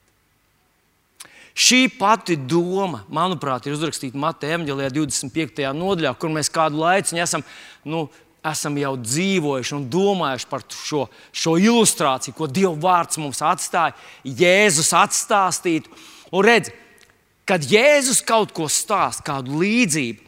Šī 1.57 1.87
pati 1.89 2.35
doma, 2.37 2.99
manuprāt, 3.09 3.65
ir 3.65 3.73
uzrakstīta 3.73 4.19
Mateja 4.21 4.59
Evanģelijā 4.59 4.91
25. 4.93 5.63
nodaļā, 5.73 6.11
kur 6.21 6.29
mēs 6.29 6.51
kādu 6.53 6.83
laiku 6.83 7.17
esam, 7.17 7.41
nu, 7.81 8.03
esam 8.45 8.77
jau 8.77 8.91
dzīvojuši 9.01 9.73
un 9.73 9.87
domājuši 9.89 10.47
par 10.51 10.65
šo, 10.69 11.07
šo 11.33 11.55
ilustrāciju, 11.57 12.35
ko 12.37 12.45
Dieva 12.45 12.75
vārds 12.83 13.17
mums 13.17 13.41
atstāja, 13.41 13.97
Jēzus 14.21 14.93
atstāstītu. 14.99 15.89
Un 16.29 16.45
redz, 16.45 16.69
kad 17.49 17.65
Jēzus 17.65 18.21
kaut 18.21 18.53
ko 18.53 18.69
stāsta, 18.69 19.25
kādu 19.31 19.57
līdzību, 19.57 20.21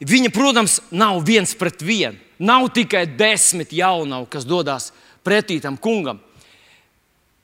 viņa, 0.00 0.32
protams, 0.32 0.80
nav 0.88 1.20
viens 1.28 1.52
pret 1.60 1.84
vienu. 1.84 2.16
Nav 2.40 2.70
tikai 2.72 3.04
desmit 3.20 3.76
jaunavi, 3.76 4.30
kas 4.32 4.48
dodas 4.48 4.94
pretī 5.20 5.60
tam 5.60 5.76
kungam 5.76 6.24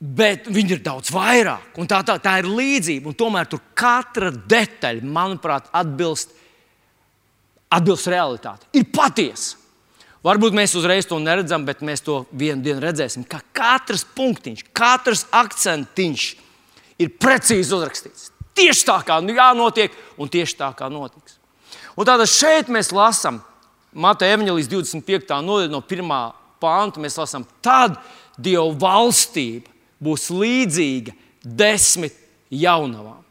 bet 0.01 0.49
viņi 0.53 0.77
ir 0.77 0.83
daudz 0.85 1.11
vairāk. 1.15 1.77
Tā, 1.89 2.01
tā, 2.05 2.17
tā 2.23 2.39
ir 2.43 2.51
līdzība. 2.51 3.15
Tomēr 3.17 3.49
tur 3.51 3.63
katra 3.79 4.31
detaļa, 4.31 5.05
manuprāt, 5.09 5.71
atbilst, 5.77 6.35
atbilst 7.73 8.11
realitātei. 8.13 8.69
Ir 8.77 8.91
patiesa. 8.93 9.63
Varbūt 10.27 10.57
mēs 10.59 10.75
uzreiz 10.75 11.07
to 11.07 11.21
neredzam, 11.23 11.63
bet 11.69 11.85
mēs 11.87 12.03
to 12.03 12.25
vienu 12.35 12.65
dienu 12.65 12.83
redzēsim. 12.83 13.25
Ka 13.31 13.39
katrs 13.55 14.03
punktiņš, 14.17 14.65
katrs 14.75 15.23
akcentiņš 15.31 16.25
ir 17.05 17.13
precīzi 17.21 17.75
uzrakstīts. 17.77 18.33
Tieši 18.57 18.87
tā 18.89 18.97
kā 19.07 19.21
nu 19.23 19.37
jānotiek, 19.37 19.95
un 20.19 20.33
tieši 20.33 20.57
tā 20.59 20.73
kā 20.75 20.89
notiks. 20.91 21.37
Un 21.95 22.09
tātad 22.09 22.29
šeit 22.29 22.73
mēs 22.73 22.91
lasām 22.97 23.39
Mateja 23.97 24.35
Evanģelijas 24.37 24.69
25. 24.73 25.39
nodaļa 25.47 25.73
no 25.73 25.81
1. 25.85 26.11
pānta. 26.61 27.01
Mēs 27.01 27.21
lasām, 27.21 27.47
tad 27.65 27.97
Dieva 28.37 28.67
valstība 28.77 29.76
būs 30.03 30.29
līdzīga 30.33 31.15
desmit 31.43 32.15
jaunavām. 32.51 33.23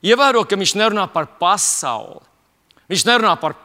Ievēro, 0.00 0.44
ka 0.48 0.56
viņš 0.56 0.76
nerunā 0.80 1.04
par 1.12 1.28
pasauli. 1.40 2.22
Viņš 2.90 3.04
nerunā 3.06 3.34
par 3.40 3.56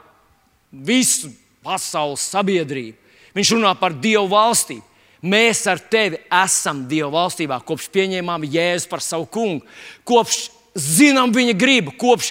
visu 0.72 1.32
pasaules 1.64 2.26
sabiedrību. 2.34 2.98
Viņš 3.36 3.54
runā 3.56 3.72
par 3.80 3.96
Dievu 3.96 4.28
valstību. 4.32 4.84
Mēs 5.26 5.64
ar 5.70 5.80
tevi 5.80 6.20
esam 6.44 6.84
Dieva 6.90 7.10
valstībā, 7.16 7.58
kopš 7.66 7.88
pieņēmām 7.94 8.46
Jēzu 8.52 8.90
par 8.92 9.02
savu 9.02 9.26
kungu, 9.32 9.64
kopš 10.06 10.50
zinām 10.78 11.32
viņa 11.34 11.56
gribu, 11.58 11.96
kopš 11.98 12.30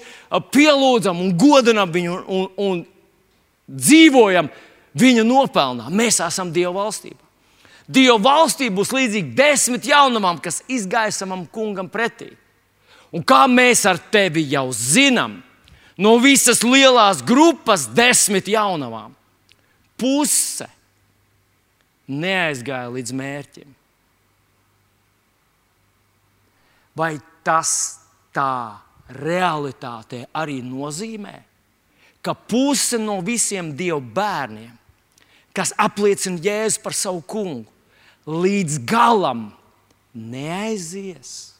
pielūdzam 0.55 1.23
un 1.25 1.33
godinam 1.39 1.91
viņu 1.91 2.21
un, 2.23 2.47
un 2.61 2.85
dzīvojam 3.67 4.51
viņa 4.95 5.25
nopelnā. 5.27 5.89
Mēs 5.91 6.21
esam 6.23 6.53
Dieva 6.55 6.77
valstībā. 6.85 7.24
Dieva 7.85 8.17
valstība 8.23 8.79
būs 8.81 8.93
līdzīga 8.97 9.35
desmit 9.37 9.89
jaunamām, 9.91 10.39
kas 10.41 10.63
izgāja 10.73 11.13
savam 11.13 11.45
kungam 11.47 11.91
pretī. 11.93 12.31
Un 13.15 13.23
kā 13.23 13.45
mēs 13.51 13.85
ar 13.87 14.01
tevi 14.11 14.47
jau 14.51 14.71
zinām, 14.75 15.39
no 16.01 16.17
visas 16.19 16.65
lielās 16.65 17.21
grupas 17.23 17.85
desmit 17.87 18.49
jaunamām, 18.51 19.13
puse 20.01 20.67
neaizgāja 22.09 22.91
līdz 22.97 23.15
mērķim. 23.15 23.75
vai 26.97 27.19
tas 27.45 28.01
tā 28.35 28.79
realitātē 29.11 30.25
arī 30.33 30.61
nozīmē, 30.65 31.35
ka 32.25 32.33
puse 32.35 32.99
no 32.99 33.19
visiem 33.25 33.75
Dieva 33.77 34.01
bērniem, 34.01 34.73
kas 35.55 35.75
apliecina 35.79 36.41
Jēzu 36.41 36.81
par 36.83 36.97
savu 36.97 37.21
kungu, 37.21 37.69
līdz 38.27 38.79
galam 38.89 39.49
neaizies. 40.15 41.55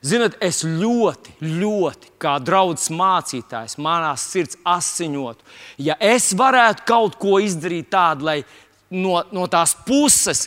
Ziniet, 0.00 0.38
es 0.40 0.62
ļoti, 0.64 1.34
ļoti, 1.44 2.14
kā 2.20 2.38
draugs 2.40 2.88
mācītājs, 2.88 3.76
manā 3.76 4.14
sirds 4.16 4.56
asiņotu, 4.64 5.44
ja 5.84 5.98
es 6.00 6.30
varētu 6.32 6.86
kaut 6.88 7.18
ko 7.20 7.36
izdarīt 7.44 7.90
tādu, 7.92 8.24
lai 8.30 8.38
no, 8.88 9.18
no 9.28 9.44
tās 9.52 9.74
puses, 9.84 10.46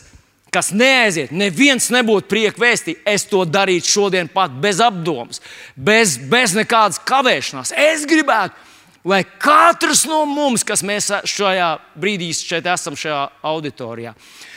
kas 0.54 0.72
neaiziet, 0.74 1.30
neviens 1.34 1.86
nebūtu 1.94 2.26
prieka 2.30 2.62
vēstī, 2.62 2.96
es 3.06 3.28
to 3.30 3.44
darītu 3.46 3.90
šodien 3.94 4.30
pat 4.30 4.54
bez 4.62 4.82
apdomas, 4.82 5.42
bez, 5.74 6.16
bez 6.18 6.54
nekādas 6.58 6.98
kavēšanās. 7.06 7.74
Es 7.78 8.02
gribētu, 8.10 8.58
lai 9.04 9.22
katrs 9.24 10.04
no 10.08 10.24
mums, 10.28 10.64
kas 10.66 10.82
mēs 10.86 11.10
šajā 11.28 11.70
brīdī 12.00 12.30
šeit 12.36 12.66
esam, 12.72 12.96
šajā 12.96 13.20
auditorijā, 13.44 14.14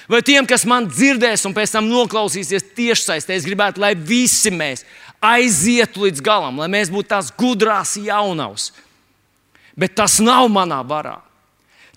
vai 0.07 0.21
tiem, 0.25 0.47
kas 0.47 0.65
man 0.69 0.87
dzirdēs 0.89 1.45
un 1.49 1.55
pēc 1.57 1.75
tam 1.75 1.89
noklausīsies 1.91 2.71
tiešsaistē, 2.77 3.35
es 3.35 3.47
gribētu, 3.47 3.83
lai 3.83 3.93
visi 3.95 4.53
mēs 4.53 4.85
aizietu 5.23 6.05
līdz 6.05 6.23
galam, 6.23 6.61
lai 6.61 6.69
mēs 6.71 6.91
būtu 6.93 7.11
tās 7.11 7.31
gudrās 7.35 7.97
jaunavas. 7.99 8.71
Bet 9.77 9.95
tas 9.97 10.17
nav 10.23 10.47
manā 10.49 10.79
varā. 10.87 11.19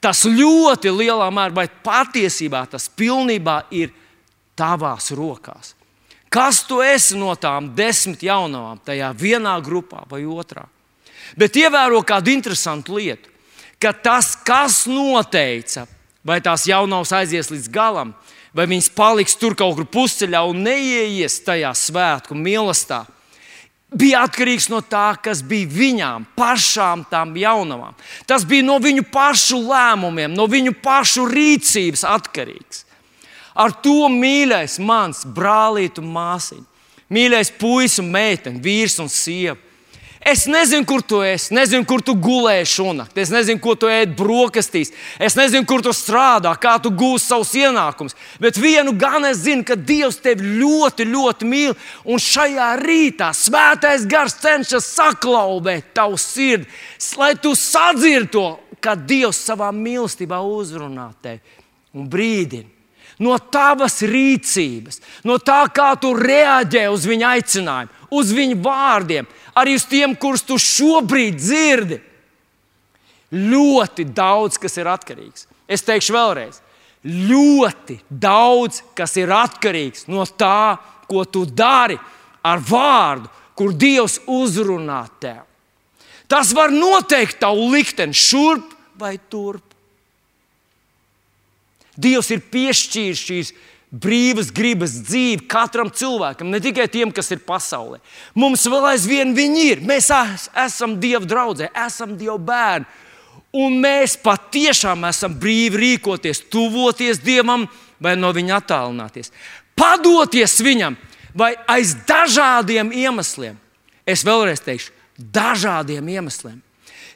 Tas 0.01 0.25
ļoti 0.25 0.93
lielā 0.97 1.29
mērā, 1.33 1.53
vai 1.55 1.67
patiesībā 1.69 2.65
tas 2.73 2.89
pilnībā 2.89 3.63
ir 3.77 3.93
tavās 4.57 5.11
rokās. 5.17 5.75
Kas 6.31 6.63
tu 6.65 6.79
esi 6.85 7.19
no 7.19 7.33
tām 7.37 7.73
desmit 7.77 8.23
jaunavām, 8.25 8.81
tajā 8.87 9.11
vienā 9.19 9.57
grupā 9.65 10.05
vai 10.09 10.23
otrā? 10.25 10.65
Bet 11.39 11.57
ievēro 11.57 12.03
kādu 12.07 12.33
interesantu 12.33 12.99
lietu, 12.99 13.31
ka 13.81 13.93
tas, 13.93 14.35
kas 14.47 14.85
noteica, 14.91 15.87
vai 16.27 16.41
tās 16.45 16.67
jaunavas 16.69 17.13
aizies 17.17 17.51
līdz 17.53 17.71
galam, 17.73 18.13
vai 18.55 18.67
viņas 18.71 18.91
paliks 18.97 19.39
tur 19.39 19.55
kaut 19.59 19.79
kur 19.79 19.89
pusceļā 19.89 20.43
un 20.51 20.65
neieies 20.67 21.41
tajā 21.47 21.71
svētku 21.77 22.37
mīlestībā, 22.37 23.05
bija 23.91 24.25
atkarīgs 24.27 24.69
no 24.71 24.83
tā, 24.87 25.15
kas 25.23 25.41
bija 25.43 25.71
viņām, 25.71 26.27
pašām 26.39 27.05
tām 27.11 27.35
jaunavām. 27.39 27.97
Tas 28.27 28.45
bija 28.47 28.67
no 28.67 28.79
viņu 28.83 29.07
pašu 29.11 29.59
lēmumiem, 29.65 30.35
no 30.35 30.47
viņu 30.51 30.77
pašu 30.83 31.27
rīcības 31.31 32.05
atkarīgs. 32.07 32.85
Ar 33.55 33.75
to 33.83 34.07
mīļais 34.13 34.79
mans 34.79 35.25
brālīt 35.27 35.99
un 35.99 36.13
māsiņa, 36.15 36.67
mīļais 37.11 37.51
puisis 37.59 37.99
un 38.03 38.13
meitene, 38.15 38.63
vīrs 38.63 39.01
un 39.03 39.11
sieva 39.11 39.59
Es 40.21 40.45
nezinu, 40.45 40.85
kur 40.85 41.01
tu 41.01 41.23
esi, 41.25 41.55
nezinu, 41.57 41.87
kur 41.89 42.03
tu 42.05 42.13
gulēji 42.13 42.67
šonakt, 42.69 43.17
es 43.23 43.31
nezinu, 43.33 43.57
ko 43.65 43.73
tu 43.73 43.89
ēd 43.89 44.13
brokastīs, 44.19 44.91
es 45.17 45.37
nezinu, 45.39 45.65
kur 45.65 45.81
tu 45.81 45.95
strādā, 45.97 46.53
kā 46.61 46.75
tu 46.83 46.91
gūsi 46.93 47.31
savus 47.31 47.55
ienākumus. 47.57 48.13
Bet 48.43 48.59
vienu 48.61 48.93
gan 49.01 49.25
es 49.25 49.41
zinu, 49.47 49.65
ka 49.65 49.79
Dievs 49.81 50.21
tevi 50.21 50.59
ļoti, 50.61 51.07
ļoti 51.09 51.49
mīl. 51.49 51.73
Un 52.05 52.21
šajā 52.21 52.69
rītā 52.83 53.31
svētais 53.33 54.05
gars 54.11 54.37
cenšas 54.43 54.91
saklaubēt 54.93 55.95
tavu 55.97 56.21
sirdi, 56.21 56.69
lai 57.17 57.33
tu 57.41 57.55
sadzirdi 57.57 58.35
to, 58.37 58.45
ka 58.77 58.99
Dievs 59.01 59.41
savā 59.49 59.73
mīlestībā 59.73 60.43
uzrunā 60.45 61.09
tevi 61.25 61.41
un 61.97 62.13
brīdina 62.13 62.77
no 63.21 63.37
tavas 63.53 64.01
rīcības, 64.09 65.01
no 65.29 65.37
tā, 65.45 65.61
kā 65.75 65.93
tu 66.01 66.15
reaģē 66.17 66.87
uz 66.93 67.05
viņa 67.09 67.35
aicinājumu, 67.37 68.00
uz 68.11 68.33
viņa 68.35 68.59
vārdiem, 68.63 69.29
arī 69.57 69.77
uz 69.79 69.87
tiem, 69.89 70.17
kurus 70.19 70.45
tu 70.47 70.59
šobrīd 70.61 71.39
dzirdi. 71.39 72.01
Ļoti 73.31 74.09
daudz 74.11 74.59
kas 74.59 74.75
ir 74.81 74.91
atkarīgs. 74.91 75.47
Es 75.71 75.87
teikšu 75.87 76.17
vēlreiz, 76.17 76.59
ļoti 77.07 78.01
daudz 78.11 78.83
kas 78.99 79.15
ir 79.21 79.31
atkarīgs 79.33 80.09
no 80.11 80.27
tā, 80.27 80.81
ko 81.11 81.23
tu 81.25 81.45
dari 81.47 81.99
ar 82.43 82.63
vārdu, 82.63 83.31
kur 83.55 83.75
Dievs 83.77 84.19
uzrunā 84.31 85.05
tev. 85.23 85.45
Tas 86.31 86.53
var 86.55 86.71
noteikt 86.71 87.41
tavu 87.43 87.71
likteni 87.73 88.15
šurp 88.15 88.75
vai 88.99 89.17
turp. 89.31 89.65
Dievs 92.01 92.31
ir 92.31 92.45
piešķīris 92.53 93.25
šīs 93.27 93.51
brīvas 93.91 94.53
gribas 94.55 94.95
dzīvi 95.03 95.49
katram 95.51 95.91
cilvēkam, 95.91 96.51
ne 96.51 96.61
tikai 96.63 96.87
tiem, 96.91 97.11
kas 97.15 97.31
ir 97.35 97.43
pasaulē. 97.47 97.99
Mums 98.39 98.65
vēl 98.71 98.93
aizvien 98.93 99.35
viņi 99.35 99.65
ir. 99.73 99.85
Mēs 99.87 100.11
esam 100.65 100.97
Dieva 101.03 101.27
draugi, 101.27 101.69
esam 101.75 102.15
Dieva 102.19 102.39
bērni. 102.39 102.87
Un 103.59 103.81
mēs 103.83 104.15
patiešām 104.23 105.09
esam 105.09 105.35
brīvi 105.35 105.81
rīkoties, 105.81 106.45
tuvoties 106.53 107.19
Dievam 107.19 107.67
vai 107.99 108.15
no 108.15 108.31
Viņa 108.31 108.61
attālināties. 108.61 109.33
Padoties 109.75 110.61
Viņam 110.63 110.95
vai 111.35 111.57
aiz 111.67 111.97
dažādiem 112.07 112.93
iemesliem. 112.95 113.59
Es 114.07 114.23
vēlreiz 114.27 114.63
teikšu, 114.63 114.95
dažādiem 115.19 116.07
iemesliem. 116.15 116.61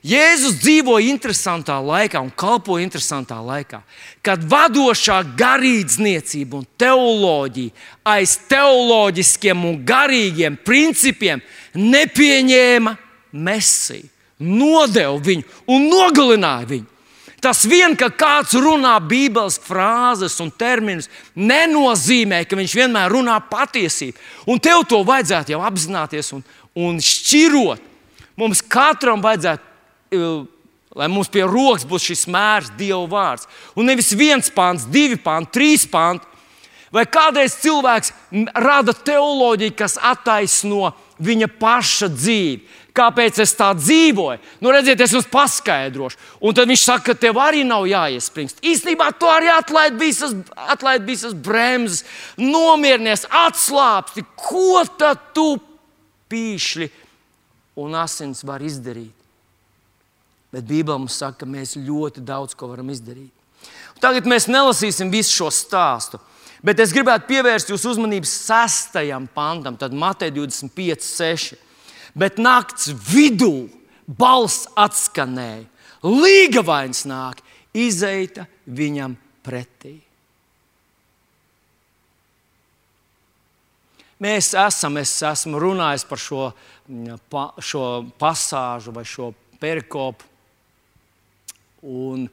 Jēzus 0.05 0.59
dzīvoja 0.61 1.09
interesantā 1.09 1.79
laikā 1.81 2.21
un 2.21 2.29
kalpoja 2.37 2.85
interesantā 2.85 3.39
laikā, 3.41 3.79
kad 4.21 4.43
vadošā 4.45 5.23
garīdzniecība 5.39 6.59
un 6.61 6.67
teoloģija 6.77 7.73
aiz 8.13 8.35
teoloģiskiem 8.51 9.65
un 9.65 9.81
garīgiem 9.89 10.61
principiem 10.61 11.41
nepieņēma 11.73 12.95
mesiju, 13.33 14.11
nodeva 14.45 15.17
viņu 15.25 15.49
un 15.73 15.89
nogalināja 15.89 16.69
viņu. 16.75 16.91
Tas 17.41 17.65
vien, 17.69 17.97
ka 17.97 18.13
kāds 18.13 18.53
runā 18.61 18.95
Bībeles 19.05 19.59
frāzes 19.61 20.37
un 20.41 20.53
terminus, 20.53 21.11
nenozīmē, 21.37 22.45
ka 22.49 22.57
viņš 22.57 22.77
vienmēr 22.77 23.13
runā 23.13 23.37
patiesību. 23.51 24.17
Un 24.49 24.61
tev 24.65 24.85
to 24.89 25.03
vajadzētu 25.05 25.53
jau 25.53 25.61
apzināties 25.65 26.33
un, 26.37 26.41
un 26.73 27.01
šķirot. 27.05 27.93
Mums 28.41 28.65
katram 28.65 29.21
vajadzētu 29.25 29.74
lai 30.95 31.09
mums 31.11 31.31
pie 31.33 31.43
rokas 31.47 31.87
būtu 31.89 32.13
šis 32.13 32.29
mērs, 32.31 32.71
Dieva 32.79 33.05
vārds. 33.11 33.49
Un 33.75 33.91
nevis 33.91 34.13
viens 34.15 34.51
pāns, 34.55 34.87
divi 34.87 35.19
pāns, 35.21 35.51
trīs 35.55 35.89
pāns. 35.91 36.23
Vai 36.95 37.03
kādreiz 37.11 37.57
cilvēks 37.59 38.13
rada 38.55 38.93
teoloģiju, 38.95 39.75
kas 39.75 39.97
attaisno 39.99 40.93
viņa 41.19 41.49
paša 41.59 42.07
dzīvi? 42.13 42.63
Kāpēc 42.95 43.41
es 43.43 43.57
tā 43.59 43.73
dzīvoju? 43.75 44.39
Nu, 44.63 44.71
redziet, 44.71 45.01
es 45.03 45.11
jums 45.17 45.27
paskaidrošu. 45.27 46.21
Un 46.39 46.55
tad 46.55 46.71
viņš 46.71 46.85
saka, 46.87 47.09
ka 47.09 47.23
tev 47.25 47.41
arī 47.43 47.65
nav 47.67 47.89
jāiespringst. 47.91 48.63
Īstenībā 48.63 49.09
tu 49.19 49.27
arī 49.27 49.51
atlaid 49.51 49.99
visas, 49.99 50.37
atlaid 50.55 51.03
visas 51.03 51.35
bremzes, 51.35 52.05
nomierinies, 52.39 53.27
atslābsti. 53.27 54.23
Ko 54.39 54.85
tad 54.95 55.33
tu 55.35 55.57
pīšļi 56.31 56.91
un 57.83 57.99
asins 57.99 58.47
var 58.47 58.63
izdarīt? 58.63 59.24
Bet 60.55 60.69
Bībelē 60.69 61.01
mums 61.01 61.17
saka, 61.19 61.43
ka 61.43 61.51
mēs 61.51 61.75
ļoti 61.75 62.23
daudz 62.23 62.55
ko 62.55 62.69
varam 62.71 62.93
izdarīt. 62.95 63.33
Un 63.95 64.03
tagad 64.03 64.29
mēs 64.31 64.47
nelasīsim 64.47 65.11
visu 65.11 65.35
šo 65.35 65.51
stāstu. 65.55 66.21
Bet 66.65 66.79
es 66.81 66.95
gribētu 66.97 67.29
pievērst 67.29 67.73
jūsu 67.73 67.91
uzmanību 67.93 68.29
sestajam 68.29 69.27
pantam, 69.35 69.77
tad 69.77 69.93
Matei 69.93 70.31
25, 70.33 71.03
6. 71.05 71.59
Bet 72.17 72.39
nakts 72.39 72.93
vidū 73.11 73.67
balss 74.07 74.69
atskanēja, 74.79 75.67
līga 76.07 76.63
vains 76.65 77.03
nāk, 77.09 77.43
izeita 77.75 78.47
viņam 78.65 79.17
pretī. 79.45 79.99
Mēs 84.23 84.53
esam, 84.57 84.97
es 85.03 85.11
esmu 85.27 85.59
runājis 85.61 86.07
par 86.09 86.21
šo, 86.23 86.45
pa, 87.29 87.49
šo 87.59 87.83
pasāžu 88.21 88.95
vai 88.95 89.03
šo 89.05 89.33
perikopu 89.61 90.31
Un, 91.85 92.29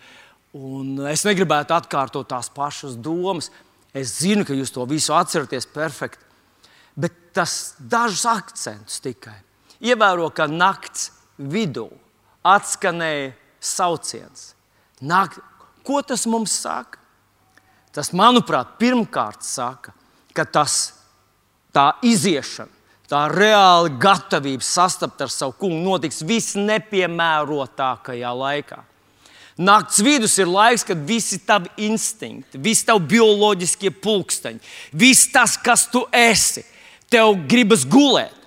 un 0.55 0.91
es 1.11 1.25
negribētu 1.27 1.75
atkārtot 1.75 2.29
tās 2.31 2.47
pašas 2.53 2.95
domas. 2.95 3.51
Es 3.91 4.21
zinu, 4.21 4.45
ka 4.47 4.55
jūs 4.55 4.71
to 4.71 4.85
visu 4.87 5.15
atceraties 5.15 5.67
perfekti. 5.67 6.23
Bet 6.95 7.17
tas 7.35 7.75
dažus 7.79 8.23
akcentus 8.29 9.01
tikai. 9.03 9.35
Ievēro, 9.83 10.29
ka 10.31 10.47
nakts 10.47 11.09
vidū 11.39 11.89
atskanēja 12.45 13.31
sauciens. 13.61 14.53
Nakt, 15.01 15.39
ko 15.85 16.01
tas 16.05 16.25
mums 16.29 16.53
saka? 16.61 16.99
Tas, 17.91 18.13
manuprāt, 18.15 18.77
pirmkārt 18.79 19.43
saka, 19.43 19.91
ka 20.31 20.45
tas, 20.47 20.93
tā 21.75 21.91
iziešana, 22.07 22.71
tā 23.11 23.25
reāla 23.31 23.89
gatavība 23.99 24.63
sastapt 24.63 25.21
ar 25.25 25.29
savu 25.31 25.53
kungu 25.59 25.83
notiks 25.83 26.23
visnepiemērotākajā 26.27 28.31
laikā. 28.43 28.83
Nakts 29.59 29.99
vidus 29.99 30.37
ir 30.39 30.47
laiks, 30.47 30.85
kad 30.87 30.99
visi 31.07 31.39
tavi 31.45 31.69
instinkti, 31.83 32.59
visi 32.61 32.85
tavi 32.87 33.03
bioloģiskie 33.11 33.91
pulksteņi, 34.03 34.61
viss 34.95 35.31
tas, 35.33 35.57
kas 35.59 35.87
tu 35.91 36.05
esi, 36.15 36.63
tev 37.11 37.35
gribas 37.51 37.83
gulēt. 37.87 38.37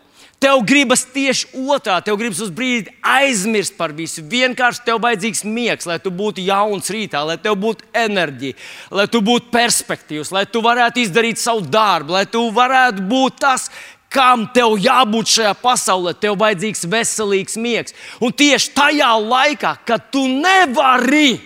Tev 0.44 0.60
gribas 0.66 1.06
tieši 1.08 1.54
otrā, 1.72 1.94
tev 2.04 2.18
gribas 2.20 2.42
uz 2.44 2.50
brīdi 2.52 2.92
aizmirst 3.00 3.78
par 3.78 3.94
visu. 3.96 4.20
Vienkārši 4.28 4.82
tev 4.84 4.98
vajadzīgs 5.00 5.40
miegs, 5.48 5.86
lai 5.88 5.96
tu 6.02 6.12
būtu 6.12 6.44
jauns 6.44 6.90
rītā, 6.92 7.22
lai 7.24 7.38
tev 7.40 7.56
būtu 7.62 7.86
enerģija, 7.96 8.58
lai 8.92 9.06
tu 9.08 9.22
būtu 9.24 9.48
perspektīvs, 9.54 10.34
lai 10.36 10.44
tu 10.44 10.60
varētu 10.64 11.00
izdarīt 11.00 11.40
savu 11.40 11.64
darbu, 11.64 12.12
lai 12.18 12.26
tu 12.28 12.42
varētu 12.52 13.06
būt 13.08 13.40
tas, 13.40 13.70
kam 14.14 14.46
tev 14.54 14.76
jābūt 14.78 15.32
šajā 15.34 15.54
pasaulē, 15.58 16.14
tev 16.14 16.38
vajadzīgs 16.38 16.86
veselīgs 16.90 17.58
miegs. 17.58 17.96
Un 18.22 18.32
tieši 18.34 18.70
tajā 18.76 19.10
laikā, 19.18 19.74
kad 19.86 20.06
tu 20.14 20.22
nevari, 20.30 21.40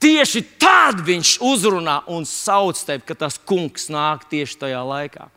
tieši 0.00 0.44
tad 0.60 1.00
viņš 1.06 1.38
uzrunā 1.44 2.02
un 2.12 2.28
sauc 2.28 2.78
tevi, 2.84 3.04
ka 3.08 3.16
tas 3.24 3.40
kungs 3.40 3.88
nāk 3.92 4.28
tieši 4.30 4.60
tajā 4.66 4.82
laikā. 4.84 5.28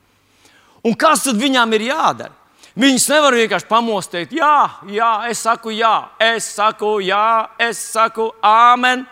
Un 0.83 0.97
kas 0.99 1.23
tad 1.23 1.39
viņam 1.39 1.77
ir 1.77 1.87
jādara? 1.93 2.35
Viņus 2.73 3.05
nevar 3.11 3.35
vienkārši 3.37 3.69
pamostīt, 3.69 4.31
jā, 4.33 4.81
jā, 4.89 5.11
es 5.29 5.43
saku, 5.45 5.69
jā, 5.77 5.93
es 6.17 6.47
saku, 6.55 6.95
jā, 7.05 7.45
es 7.61 7.77
saku, 7.93 8.31
amen. 8.41 9.05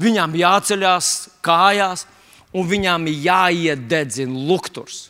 Viņam 0.00 0.36
jāceļās 0.38 1.08
kājās, 1.44 2.06
un 2.54 2.68
viņam 2.70 3.08
ir 3.10 3.24
jāiededzina 3.26 4.46
lukturs 4.46 5.09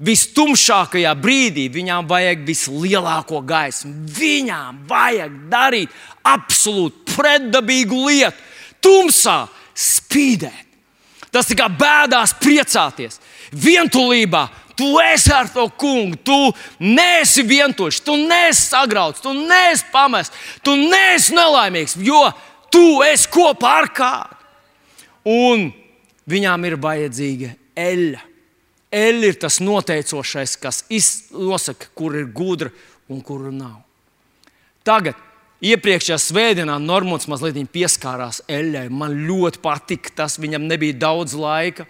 vistumšākajā 0.00 1.12
brīdī 1.20 1.66
viņām 1.72 2.08
vajag 2.08 2.44
vislielāko 2.48 3.42
gaismu. 3.46 3.92
Viņām 4.16 4.84
vajag 4.88 5.36
darīt 5.52 5.94
absolūti 6.26 7.14
pretdabīgu 7.14 8.00
lietu, 8.08 8.48
tumsā 8.80 9.44
spīdēt. 9.76 10.66
Tas 11.30 11.46
ir 11.52 11.60
kā 11.60 11.68
bēdās 11.70 12.34
priecāties, 12.40 13.20
vientulībā. 13.54 14.48
Tu 14.80 14.88
esi 15.04 15.28
ar 15.34 15.50
to 15.52 15.66
kungu, 15.76 16.16
tu 16.24 16.38
neesi 16.80 17.44
vientuļš, 17.44 17.98
tu 18.00 18.14
neesi 18.16 18.62
sagrauts, 18.70 19.20
tu 19.20 19.34
neesi 19.36 19.84
pamests, 19.92 20.32
tu 20.64 20.72
neesi 20.80 21.36
nelaimīgs, 21.36 21.98
jo 22.00 22.22
tu 22.72 23.02
esi 23.04 23.28
kopā 23.28 23.74
ar 23.82 23.90
kādu. 23.92 24.38
Un 25.28 25.68
viņām 26.32 26.64
ir 26.64 26.78
vajadzīga 26.80 27.52
eļļa 27.76 28.29
Eļļa 28.90 29.28
ir 29.30 29.36
tas 29.38 29.60
noteicošais, 29.62 30.56
kas 30.58 30.82
nosaka, 31.30 31.90
kur 31.94 32.16
ir 32.18 32.26
gudra 32.34 32.72
un 33.10 33.20
kur 33.22 33.46
nav. 33.54 33.78
Tagad, 34.86 35.18
iepriekšējā 35.62 36.18
svētdienā, 36.18 36.78
Normons 36.82 37.28
mazliet 37.30 37.60
pieskārās 37.70 38.40
eļļai. 38.50 38.88
Man 38.90 39.14
ļoti 39.28 39.62
patika 39.62 40.14
tas, 40.22 40.40
viņam 40.42 40.66
nebija 40.66 40.98
daudz 41.06 41.36
laika. 41.38 41.86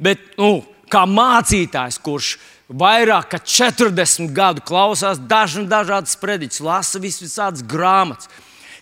Bet, 0.00 0.20
nu, 0.40 0.60
kā 0.90 1.06
mācītājs, 1.08 2.00
kurš 2.02 2.34
vairāk 2.70 3.32
kā 3.32 3.40
40 3.40 4.34
gadu 4.34 4.64
klausās 4.66 5.20
dažādas 5.20 6.16
prediķus, 6.20 6.62
lasa 6.64 7.00
visādas 7.02 7.64
grāmatas, 7.66 8.30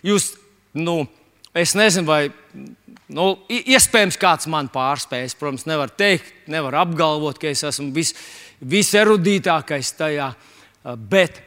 jūs, 0.05 0.33
nu, 0.77 1.01
es 1.57 1.75
nezinu, 1.77 2.07
vai 2.09 2.21
Nu, 3.09 3.31
iespējams, 3.49 4.19
kāds 4.21 4.45
man 4.51 4.69
pārspējas. 4.69 5.33
Protams, 5.39 5.65
nevar 5.69 5.89
teikt, 5.89 6.29
nevar 6.51 6.77
apgalvot, 6.83 7.39
ka 7.41 7.49
es 7.49 7.63
esmu 7.65 7.89
vis, 7.95 8.13
viserudītākais 8.61 9.95
tajā. 9.97 10.27
Bet 11.09 11.39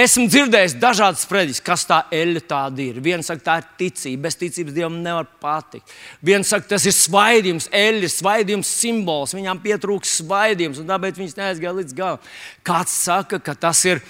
esmu 0.00 0.24
dzirdējis 0.32 0.78
dažādas 0.80 1.26
sprediķus, 1.26 1.60
kas 1.64 1.84
tā 1.88 1.98
eļļa 2.16 2.42
tāda 2.48 2.82
ir. 2.86 3.02
Viens 3.04 3.28
saka, 3.28 3.44
tā 3.44 3.58
ir 3.60 3.68
ticība, 3.82 4.22
bez 4.28 4.38
ticības 4.40 4.76
dievam 4.78 4.96
nevar 5.04 5.28
patikt. 5.42 5.92
Viens 6.24 6.48
saka, 6.48 6.70
tas 6.72 6.88
ir 6.88 6.96
svaidījums, 6.96 7.68
eļļa 7.68 8.08
ir 8.08 8.14
svaidījums 8.14 8.72
simbols, 8.80 9.36
viņām 9.36 9.60
pietrūks 9.64 10.16
svaidījums, 10.22 10.80
un 10.80 10.88
tāpēc 10.88 11.20
viņas 11.20 11.36
neaizgāja 11.42 11.76
līdz 11.82 11.96
galam. 12.00 12.32
Kāds 12.64 12.96
saka, 13.04 13.42
ka 13.44 13.56
tas 13.68 13.84
ir 13.88 14.00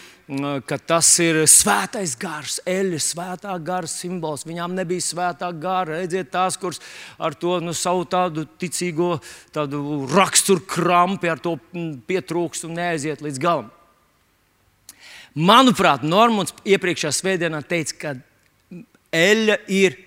ka 0.66 0.76
tas 0.78 1.08
ir 1.22 1.40
svētais 1.50 2.12
gars, 2.18 2.60
eļļa, 2.68 2.98
svētā 3.02 3.54
gara 3.66 3.88
simbols. 3.90 4.44
Viņām 4.46 4.76
nebija 4.78 5.02
svētā 5.02 5.48
gara. 5.58 5.98
Redziet, 5.98 6.30
tās, 6.30 6.58
kuras 6.60 6.78
ar 7.18 7.34
to 7.34 7.56
nu, 7.64 7.74
savu 7.74 8.04
tādu 8.10 8.44
ticīgo 8.60 9.16
tādu 9.54 10.04
raksturu 10.12 10.62
krampi, 10.70 11.30
ar 11.32 11.42
to 11.42 11.56
pietrūkst 12.06 12.68
un 12.68 12.78
neaiziet 12.78 13.24
līdz 13.24 13.42
galam. 13.42 13.72
Manuprāt, 15.34 16.06
Normons 16.06 16.54
iepriekšējā 16.66 17.12
svētdienā 17.14 17.62
teica, 17.66 17.98
ka 17.98 18.14
eļļa 19.14 19.58
ir, 19.74 19.98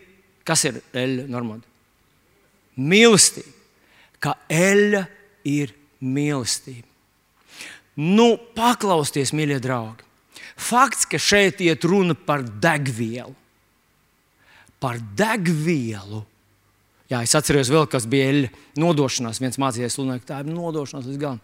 kas 0.48 0.64
ir 0.70 0.80
eļļa, 0.92 1.28
Normons? 1.32 1.68
Mīlestība. 2.80 3.52
Ka 4.24 4.38
eļļa 4.48 5.04
ir 5.52 5.76
mīlestība. 6.00 6.88
Nu, 8.00 8.34
paklausieties, 8.56 9.36
mīļie 9.36 9.60
draugi. 9.62 10.13
Fakts, 10.60 11.08
ka 11.10 11.18
šeit 11.18 11.62
iet 11.64 11.86
runa 11.88 12.16
par 12.16 12.44
degvielu. 12.44 13.34
Par 14.84 15.00
degvielu. 15.18 16.22
Jā, 17.12 17.22
es 17.24 17.34
atceros 17.38 17.72
vēl, 17.72 17.88
kas 17.90 18.06
bija 18.10 18.30
eļļa 18.32 18.50
nodošanās. 18.82 19.42
Viens 19.42 19.60
mācījās, 19.62 19.98
ka 19.98 20.30
tā 20.30 20.42
ir 20.44 20.52
nodošanās 20.54 21.08
līdz 21.10 21.22
galam. 21.22 21.42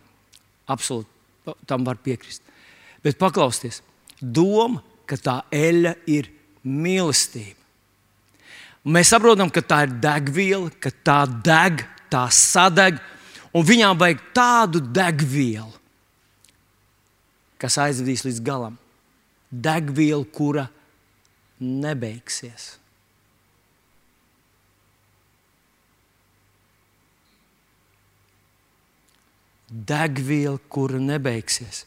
Absolūti 0.69 1.55
tam 1.69 1.85
var 1.87 1.97
piekrist. 2.03 2.43
Bet 3.03 3.17
paklausieties, 3.19 3.81
doma, 4.21 4.83
ka 5.09 5.17
tā 5.17 5.37
eļļa 5.55 5.93
ir 6.11 6.29
mīlestība. 6.67 7.57
Mēs 8.89 9.11
saprotam, 9.11 9.49
ka 9.51 9.63
tā 9.65 9.83
ir 9.87 9.95
degviela, 10.01 10.69
ka 10.81 10.91
tā 10.91 11.23
deg, 11.45 11.81
tā 12.11 12.27
sadeg, 12.33 12.99
un 13.53 13.65
viņām 13.65 13.97
vajag 13.99 14.21
tādu 14.35 14.81
degvielu, 14.93 15.73
kas 17.59 17.79
aizvedīs 17.81 18.23
līdz 18.27 18.43
galam 18.45 18.77
degvielu, 19.49 20.25
kura 20.25 20.69
nebeigsies. 21.59 22.77
Degviela, 29.69 30.57
kura 30.69 30.97
nebeigsies. 30.97 31.85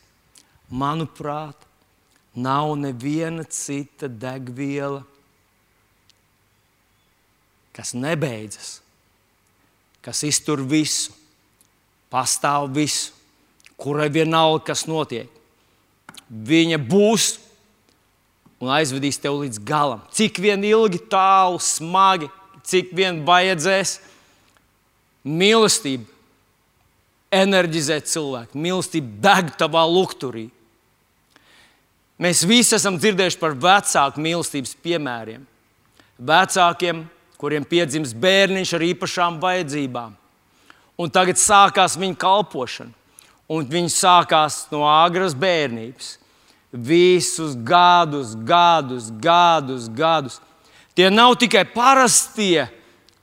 Manuprāt, 0.71 1.57
nav 2.35 2.77
neviena 2.79 3.45
cita 3.45 4.09
degviela, 4.09 5.03
kas 7.73 7.93
nebeidzas, 7.97 8.81
kas 10.05 10.23
iztur 10.29 10.63
visu, 10.69 11.13
pastāv 12.13 12.71
visu, 12.77 13.13
kurai 13.81 14.11
vienalga, 14.13 14.67
kas 14.71 14.85
notiek. 14.87 15.29
Viņa 16.29 16.79
būs 16.81 17.33
un 18.63 18.71
aizvedīs 18.71 19.19
tevi 19.19 19.49
līdz 19.49 19.59
galam. 19.67 20.03
Cik 20.15 20.39
vien 20.43 20.63
ilgi, 20.63 21.01
tālu, 21.11 21.59
smagi, 21.59 22.31
cik 22.67 22.93
vien 22.95 23.21
vajadzēs. 23.27 23.97
Mīlestība 25.27 26.07
enerģizē 27.33 27.99
cilvēku, 28.07 28.59
mīlestība 28.59 29.19
deg 29.25 29.53
tavā 29.59 29.83
lukturī. 29.89 30.49
Mēs 32.23 32.45
visi 32.47 32.77
esam 32.77 32.99
dzirdējuši 33.01 33.41
par 33.41 33.57
vecāku 33.59 34.23
mīlestības 34.23 34.77
piemēriem. 34.85 35.43
Vecākiem, 36.23 37.05
kuriem 37.41 37.67
piedzimst 37.67 38.15
bērniņš 38.23 38.75
ar 38.79 38.85
īpašām 38.93 39.41
vajadzībām. 39.43 40.13
Un 41.03 41.11
tagad 41.11 41.41
sākās 41.41 41.97
viņa 41.99 42.19
kalpošana, 42.21 42.93
un 43.51 43.67
viņi 43.67 43.91
sākās 43.91 44.67
no 44.71 44.85
agras 44.87 45.35
bērnības 45.35 46.19
visus 46.73 47.55
gadus, 47.55 48.35
gadus, 48.35 49.11
gadus, 49.21 49.89
gadus. 49.89 50.41
Tie 50.97 51.11
nav 51.13 51.37
tikai 51.41 51.65
parastie 51.69 52.67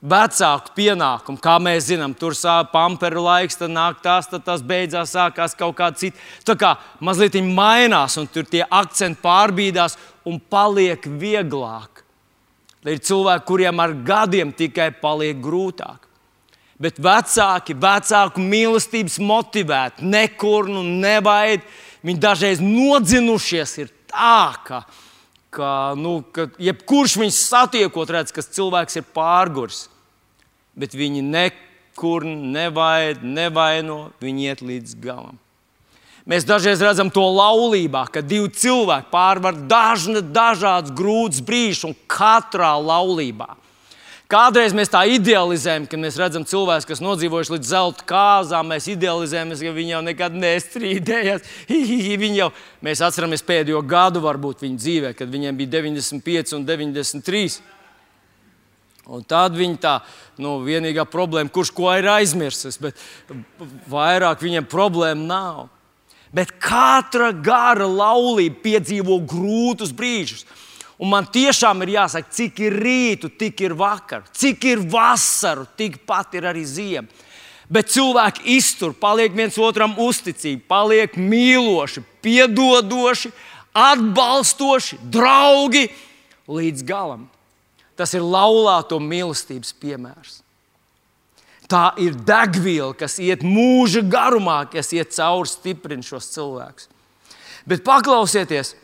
vecāku 0.00 0.72
pienākumi, 0.74 1.40
kā 1.42 1.56
mēs 1.60 1.90
zinām. 1.90 2.14
Tur 2.16 2.34
sāp 2.34 2.72
pamperu 2.72 3.24
laiks, 3.26 3.58
tad 3.60 3.72
nāk 3.74 4.00
tas, 4.02 4.30
tad 4.30 4.44
tas 4.46 4.62
beidzās, 4.64 5.12
sākās 5.12 5.56
kaut 5.58 5.76
kā 5.78 5.90
cita. 5.92 6.18
Tā 6.46 6.56
kā 6.58 6.74
mazliet 7.04 7.36
mainās, 7.44 8.16
un 8.18 8.26
tur 8.30 8.48
tie 8.48 8.64
akcenti 8.64 9.20
pārbīdās 9.22 9.98
un 10.24 10.40
paliek 10.40 11.04
vieglāk. 11.04 12.04
Ir 12.88 13.02
cilvēki, 13.04 13.44
kuriem 13.44 13.82
ar 13.82 13.92
gadiem 13.92 14.54
tikai 14.56 14.88
paliek 15.02 15.36
grūtāk. 15.42 16.06
Bet 16.80 16.96
vecāki, 16.96 17.74
vecāku 17.76 18.40
mīlestības 18.40 19.18
motivēti, 19.20 20.06
nekur 20.08 20.70
nu 20.72 20.80
nebaidīt 20.80 21.66
Viņi 22.06 22.20
dažreiz 22.20 22.62
nodzinušies 22.64 23.76
ir 23.82 23.90
tā, 24.08 24.56
ka, 24.64 24.84
ka, 25.52 25.70
nu, 25.98 26.20
ka 26.32 26.48
jebkurš 26.60 27.18
viņus 27.20 27.42
satiekot, 27.50 28.12
redz, 28.16 28.32
ka 28.32 28.44
cilvēks 28.44 29.00
ir 29.02 29.06
pārgurs. 29.14 29.84
Bet 30.78 30.96
viņi 30.96 31.20
nekur 31.26 32.24
nevaid, 32.24 33.20
nevaino, 33.26 34.08
viņi 34.22 34.48
iet 34.48 34.64
līdz 34.64 34.96
galam. 35.02 35.36
Mēs 36.28 36.44
dažreiz 36.46 36.80
redzam 36.84 37.08
to 37.12 37.22
laulībā, 37.24 38.04
kad 38.12 38.28
divi 38.28 38.52
cilvēki 38.52 39.08
pārvar 39.12 39.56
dažna, 39.68 40.20
dažādas 40.20 40.92
grūtas 40.94 41.40
brīžus 41.44 41.88
un 41.88 41.96
katrā 42.08 42.74
laulībā. 42.76 43.56
Kādreiz 44.30 44.70
mēs 44.76 44.92
tā 44.92 45.00
idealizējam, 45.10 45.88
kad 45.90 45.98
mēs 45.98 46.14
redzam 46.20 46.44
cilvēkus, 46.46 46.86
kas 46.86 47.00
nodzīvojuši 47.02 47.54
līdz 47.56 47.70
zelta 47.72 48.04
kāzām. 48.06 48.68
Mēs 48.70 48.86
idealizējam, 48.92 49.50
ka 49.58 49.72
viņi 49.74 49.90
jau 49.90 50.02
nekad 50.06 50.36
nestrīdējās. 50.38 51.48
Viņi 52.22 52.38
jau, 52.38 52.50
mēs 52.86 53.02
atceramies 53.02 53.42
pēdējo 53.46 53.80
gadu, 53.90 54.22
varbūt 54.22 54.62
viņa 54.62 54.78
dzīvē, 54.78 55.10
kad 55.18 55.32
viņiem 55.32 55.58
bija 55.58 55.72
95 55.80 56.54
un 56.58 56.68
93. 56.68 57.58
Un 59.10 59.26
tad 59.26 59.58
viņa 59.58 59.78
tā, 59.82 59.96
nu, 60.38 60.60
vienīgā 60.62 61.02
problēma, 61.10 61.50
kurš 61.50 61.74
ko 61.74 61.90
ir 61.98 62.06
aizmirsis, 62.12 62.78
bet 62.78 62.98
vairāk 63.90 64.44
viņiem 64.44 64.70
problēma 64.70 65.26
nav. 65.26 65.62
Bet 66.30 66.54
katra 66.62 67.32
gara 67.34 67.88
laulība 67.90 68.62
piedzīvo 68.62 69.18
grūtus 69.26 69.90
brīžus. 69.90 70.46
Un 71.00 71.08
man 71.08 71.24
tiešām 71.32 71.80
ir 71.86 71.94
jāsaka, 71.94 72.28
cik 72.36 72.58
ir 72.60 72.76
rītu, 72.76 73.30
tik 73.40 73.62
ir 73.64 73.72
vakar, 73.78 74.26
cik 74.36 74.66
ir 74.68 74.82
vasaru, 74.92 75.64
tikpat 75.78 76.36
ir 76.36 76.48
arī 76.50 76.64
ziema. 76.68 77.08
Bet 77.70 77.88
cilvēki 77.94 78.44
iztur, 78.58 78.92
paliek 78.98 79.32
viens 79.32 79.56
otram 79.62 79.94
uzticīgi, 80.02 80.58
paliek 80.68 81.14
mīloši, 81.16 82.02
piedodoši, 82.20 83.30
atbalstoši, 83.78 84.98
draugi 85.06 85.86
līdz 86.50 86.84
galam. 86.84 87.28
Tas 87.96 88.12
ir 88.16 88.26
laulāto 88.26 88.98
mīlestības 89.00 89.72
piemērs. 89.80 90.40
Tā 91.70 91.92
ir 92.02 92.16
degviela, 92.26 92.90
kas 92.98 93.20
iet 93.22 93.44
mūža 93.46 94.02
garumā, 94.10 94.64
kas 94.72 94.90
iet 94.96 95.14
cauri, 95.14 95.46
stiprina 95.48 96.02
šos 96.02 96.32
cilvēkus. 96.34 96.88
Bet 97.70 97.84
paklausieties, 97.86 98.74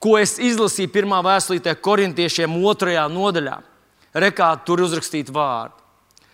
ko 0.00 0.16
es 0.18 0.38
izlasīju 0.40 0.92
pirmā 0.94 1.20
vēstulītē 1.24 1.74
korintiešiem 1.84 2.56
otrajā 2.64 3.04
nodaļā. 3.12 3.58
Rekā 4.16 4.48
tur 4.66 4.82
uzrakstīt 4.86 5.30
vārdu. 5.30 5.76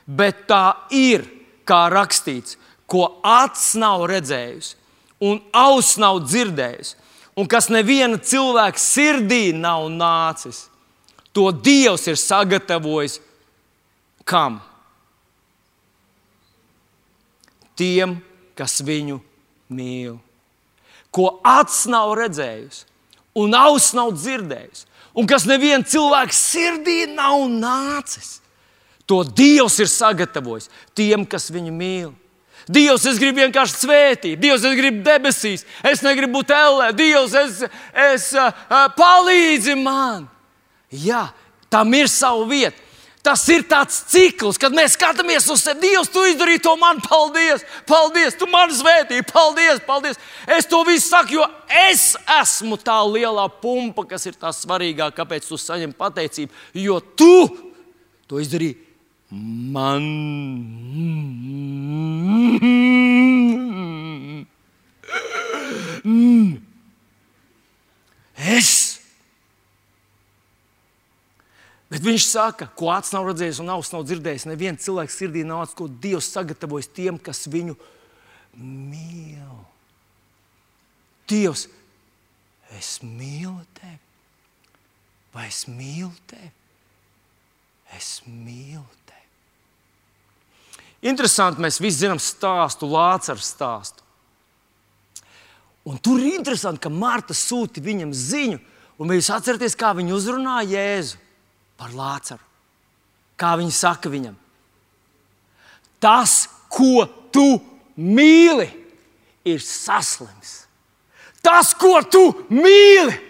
Bet 0.07 0.47
tā 0.49 0.87
ir, 0.95 1.27
kā 1.67 1.87
rakstīts, 1.93 2.57
ko 2.87 3.19
acis 3.27 3.75
nav 3.83 4.07
redzējusi, 4.09 4.77
un 5.27 5.41
auss 5.53 5.99
nav 5.99 6.23
dzirdējusi, 6.25 6.95
un 7.37 7.51
kas 7.51 7.69
neviena 7.75 8.21
cilvēka 8.23 8.81
sirdī 8.81 9.51
nav 9.57 9.91
nācis. 9.91 10.69
To 11.35 11.51
Dievs 11.53 12.07
ir 12.09 12.17
sagatavojis 12.17 13.19
kam? 14.25 14.63
tiem, 17.77 18.19
kas 18.57 18.81
viņu 18.85 19.21
mīl. 19.73 20.19
Ko 21.13 21.39
acis 21.47 21.87
nav 21.93 22.15
redzējusi, 22.19 22.85
un 23.37 23.55
auss 23.57 23.95
nav 23.97 24.15
dzirdējusi, 24.17 24.87
un 25.17 25.29
kas 25.29 25.47
nevienam 25.49 25.85
cilvēkam 25.87 26.37
sirdī 26.37 27.05
nav 27.13 27.47
nācis. 27.53 28.39
To 29.07 29.23
Dievs 29.23 29.79
ir 29.79 29.91
sagatavojis 29.91 30.71
tiem, 30.97 31.27
kas 31.29 31.51
viņu 31.55 31.75
mīl. 31.75 32.15
Dievs, 32.67 33.05
es 33.07 33.21
gribu 33.23 33.45
vienkārši 33.45 33.79
svētīt, 33.79 34.41
Dievs, 34.43 34.65
es 34.67 34.75
gribu 34.75 35.05
debesīs, 35.07 35.63
es 35.87 36.03
negribu 36.03 36.41
būt 36.41 36.51
ellē, 36.51 36.89
Dievs, 36.99 37.37
es, 37.39 37.61
es 37.95 38.25
uh, 38.35 38.51
palīdzi 38.97 39.77
man. 39.79 40.25
Jā, 40.91 41.29
tam 41.71 41.95
ir 41.95 42.11
sava 42.11 42.43
vieta. 42.51 42.83
Tas 43.27 43.43
ir 43.51 43.65
tāds 43.67 44.05
cikls, 44.07 44.59
kad 44.63 44.75
mēs 44.75 44.95
skatāmies 44.95 45.49
uz 45.51 45.65
sevi. 45.65 45.89
Dievs, 45.89 46.11
tu 46.15 46.23
izdarīji 46.31 46.63
to 46.63 46.77
man, 46.79 47.01
paldies, 47.03 47.65
paldies, 47.89 48.37
tu 48.39 48.47
man 48.51 48.71
svētīji, 48.71 49.27
paldies, 49.33 49.83
paldies. 49.87 50.21
Es 50.47 50.69
to 50.71 50.85
visu 50.87 51.09
saku, 51.09 51.41
jo 51.41 51.47
es 51.89 52.13
esmu 52.39 52.79
tā 52.79 53.01
lielā 53.11 53.49
pumpa, 53.63 54.07
kas 54.15 54.29
ir 54.31 54.39
tā 54.39 54.55
svarīgākā, 54.55 55.11
kāpēc 55.19 55.49
tu 55.49 55.59
saņem 55.59 55.97
pateicību. 55.99 56.55
Jo 56.79 57.01
tu 57.19 57.35
to 58.31 58.39
izdarīji 58.43 58.79
man. 59.75 60.07
Es 66.07 66.66
Bet 71.97 72.05
viņš 72.05 72.25
saka, 72.29 72.67
ko 72.77 72.91
acis 72.93 73.15
nav 73.15 73.25
redzējis 73.31 73.63
un 73.63 73.71
auss 73.73 73.95
nav 73.95 74.03
dzirdējis. 74.05 74.45
Neviens 74.51 74.85
cilvēks 74.85 75.15
sirdī 75.17 75.47
nav 75.49 75.63
acis, 75.65 75.79
ko 75.79 75.87
Dievs 75.89 76.29
sagatavojas 76.29 76.91
tiem, 76.93 77.17
kas 77.17 77.47
viņu 77.49 77.73
mīl. 78.61 79.55
Dievs, 81.33 81.65
es 82.77 82.91
mīlu 83.01 83.65
tevi, 83.81 83.97
vai 85.33 85.49
es 85.49 85.65
mīlu 85.73 86.13
tevi? 86.29 86.53
Es 87.97 88.13
mīlu 88.29 88.85
tevi. 89.09 89.27
Interesanti, 91.09 91.65
mēs 91.65 91.81
visi 91.81 92.03
zinām 92.05 92.21
stāstu, 92.21 92.93
Lācara 92.93 93.41
stāstu. 93.41 94.05
Un 95.89 95.97
tur 95.97 96.21
ir 96.21 96.37
interesanti, 96.37 96.85
ka 96.85 96.93
Marta 96.93 97.33
sūta 97.33 97.81
viņam 97.81 98.13
ziņu, 98.13 98.61
un 99.01 99.17
jūs 99.17 99.33
atceraties, 99.33 99.81
kā 99.81 99.97
viņa 99.97 100.13
uzrunāja 100.13 100.77
Jēzu 100.77 101.25
par 101.77 101.93
Lācaru. 101.97 102.43
Kā 103.37 103.53
viņi 103.61 103.75
saka 103.75 104.11
viņam? 104.13 104.37
Tas, 106.01 106.47
ko 106.73 107.05
tu 107.33 107.47
mīli, 107.97 108.69
ir 109.47 109.63
saslims. 109.63 110.65
Tas, 111.45 111.73
ko 111.79 112.01
tu 112.11 112.29
mīli, 112.51 113.23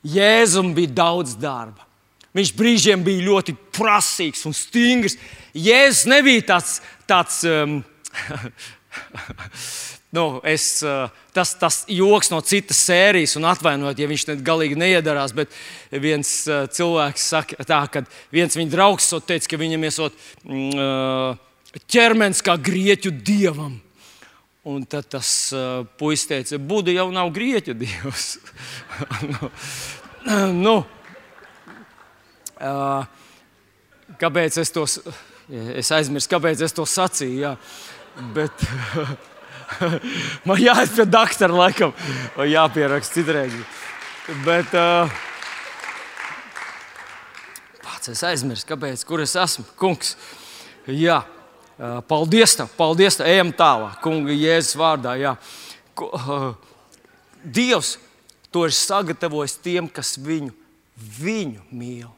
Jēzum 0.00 0.70
bija 0.72 0.94
daudz 1.02 1.34
darba. 1.36 1.84
Viņš 2.32 2.52
brīžiem 2.56 3.02
bija 3.04 3.26
ļoti 3.26 3.52
prasīgs 3.74 4.46
un 4.48 4.54
stingrs. 4.56 5.18
Jēzus 5.52 6.06
nebija 6.08 6.46
tāds, 6.54 6.78
tāds 7.10 7.42
um, 7.44 7.80
Nu, 10.10 10.40
es, 10.42 10.80
tas, 11.32 11.52
tas 11.54 11.76
joks 11.86 12.32
no 12.32 12.40
citas 12.42 12.80
sērijas, 12.82 13.36
un 13.38 13.46
atvainojiet, 13.46 14.00
ja 14.02 14.08
viņš 14.10 14.24
ne, 14.26 14.34
galīgi 14.42 14.78
neiedarās. 14.80 15.34
Bet 15.36 15.54
viens 16.02 16.32
cilvēks 16.74 17.28
saka, 17.30 17.66
tā, 17.68 17.78
ka 17.92 18.02
viens 18.34 18.58
viņa 18.58 18.72
draugs 18.72 19.06
teica, 19.28 19.52
ka 19.52 19.60
viņam 19.60 19.86
ir 19.86 20.00
mm, 20.50 21.38
ķermenis 21.86 22.42
kā 22.42 22.58
grieķu 22.58 23.14
dievam. 23.22 23.78
Un 24.66 24.82
tad 24.84 25.06
tas 25.14 25.28
puisis 25.96 26.26
teica, 26.28 26.58
Buda 26.58 26.92
jau 26.92 27.06
nav 27.14 27.30
grieķu 27.32 27.78
dievs. 27.78 28.34
nu, 29.30 29.52
nu, 30.66 30.76
kāpēc 34.20 34.58
es 34.60 34.74
to 34.74 34.84
es 35.50 35.90
aizmirsu, 35.94 36.28
kāpēc 36.30 36.62
es 36.66 36.74
to 36.76 36.84
sacīju? 36.86 37.38
Jā. 37.40 37.54
Bet, 38.34 38.66
Man 40.46 40.60
jāiet 40.60 40.94
pie 40.94 41.06
doktora, 41.08 41.54
laikam, 41.64 41.92
vai 42.36 42.50
jāpieraksta 42.50 43.20
citreiz. 43.20 43.54
Bet 44.44 44.74
uh, 44.76 45.10
pats 47.82 48.12
es 48.12 48.22
aizmirsu, 48.26 48.66
kāpēc, 48.68 49.04
kur 49.08 49.22
es 49.24 49.34
esmu. 49.38 49.66
Kungs, 49.80 50.14
jā, 50.86 51.20
paldies 52.10 52.56
tev, 52.58 52.70
paldies 52.78 53.18
tev, 53.18 53.30
ejam 53.30 53.52
tālāk, 53.56 53.98
kunga 54.04 54.34
Jēzus 54.36 54.78
vārdā. 54.80 55.16
Jā. 55.20 55.34
Dievs 57.40 57.96
to 58.52 58.66
ir 58.66 58.76
sagatavojis 58.76 59.58
tiem, 59.62 59.88
kas 59.88 60.16
viņu, 60.20 60.52
viņu 61.20 61.64
mīl. 61.72 62.10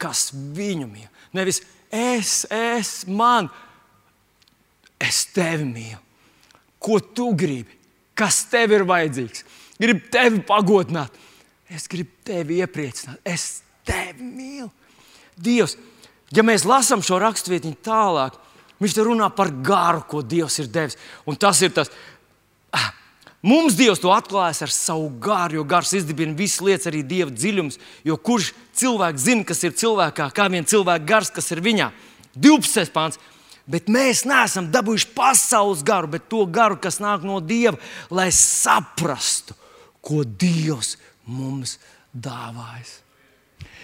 Kas 0.00 0.28
viņu 0.32 0.88
mīl. 0.90 1.08
Nevis 1.36 1.62
es, 1.88 2.42
es, 2.52 2.90
man, 3.08 3.48
es 5.00 5.24
tevi 5.32 5.64
mīlu 5.64 6.05
ko 6.86 7.00
tu 7.00 7.32
gribi, 7.38 7.74
kas 8.16 8.44
tev 8.50 8.76
ir 8.76 8.86
vajadzīgs. 8.86 9.44
Gribu 9.82 10.06
tevi 10.12 10.40
pagodināt, 10.46 11.14
es 11.68 11.88
gribu 11.90 12.14
tevi 12.26 12.60
iepriecināt, 12.62 13.20
es 13.26 13.64
tevi 13.86 14.24
mīlu. 14.24 14.70
Dievs, 15.36 15.74
ja 16.32 16.44
mēs 16.46 16.64
lasām 16.68 17.02
šo 17.04 17.18
raksturvietu 17.20 17.74
tālāk, 17.84 18.38
viņš 18.80 18.94
te 18.96 19.04
runā 19.04 19.28
par 19.34 19.50
garu, 19.64 20.04
ko 20.08 20.22
Dievs 20.22 20.60
ir 20.62 20.70
devis. 20.72 20.96
Un 21.28 21.36
tas 21.36 21.60
ir 21.66 21.74
tas, 21.76 21.90
ah, 22.72 22.92
Mums 23.46 23.76
Dievs 23.78 24.00
to 24.02 24.10
atklājas 24.10 24.64
ar 24.64 24.72
savu 24.74 25.10
garu, 25.22 25.60
jo 25.60 25.64
gars 25.68 25.92
izdibina 25.94 26.34
visas 26.34 26.62
lietas, 26.64 26.88
arī 26.90 27.04
Dieva 27.06 27.30
dziļums. 27.30 27.76
Jo 28.02 28.16
kurš 28.18 28.48
cilvēks 28.74 29.22
zina, 29.22 29.44
kas 29.46 29.60
ir 29.62 29.76
cilvēkā, 29.76 30.30
kā 30.34 30.48
vien 30.50 30.66
cilvēka 30.66 31.06
gars, 31.06 31.30
kas 31.30 31.52
ir 31.54 31.60
viņā? 31.62 31.92
12. 32.34 32.90
pāns. 32.94 33.20
Bet 33.66 33.88
mēs 33.90 34.22
neesam 34.28 34.68
dabūjuši 34.70 35.08
pasaules 35.16 35.82
garu, 35.86 36.12
bet 36.12 36.28
to 36.30 36.44
garu, 36.46 36.78
kas 36.78 37.00
nāk 37.02 37.24
no 37.26 37.40
Dieva, 37.42 37.78
lai 38.14 38.28
saprastu, 38.34 39.56
ko 39.98 40.22
Dievs 40.22 40.94
mums 41.26 41.74
dāvājas. 42.14 43.00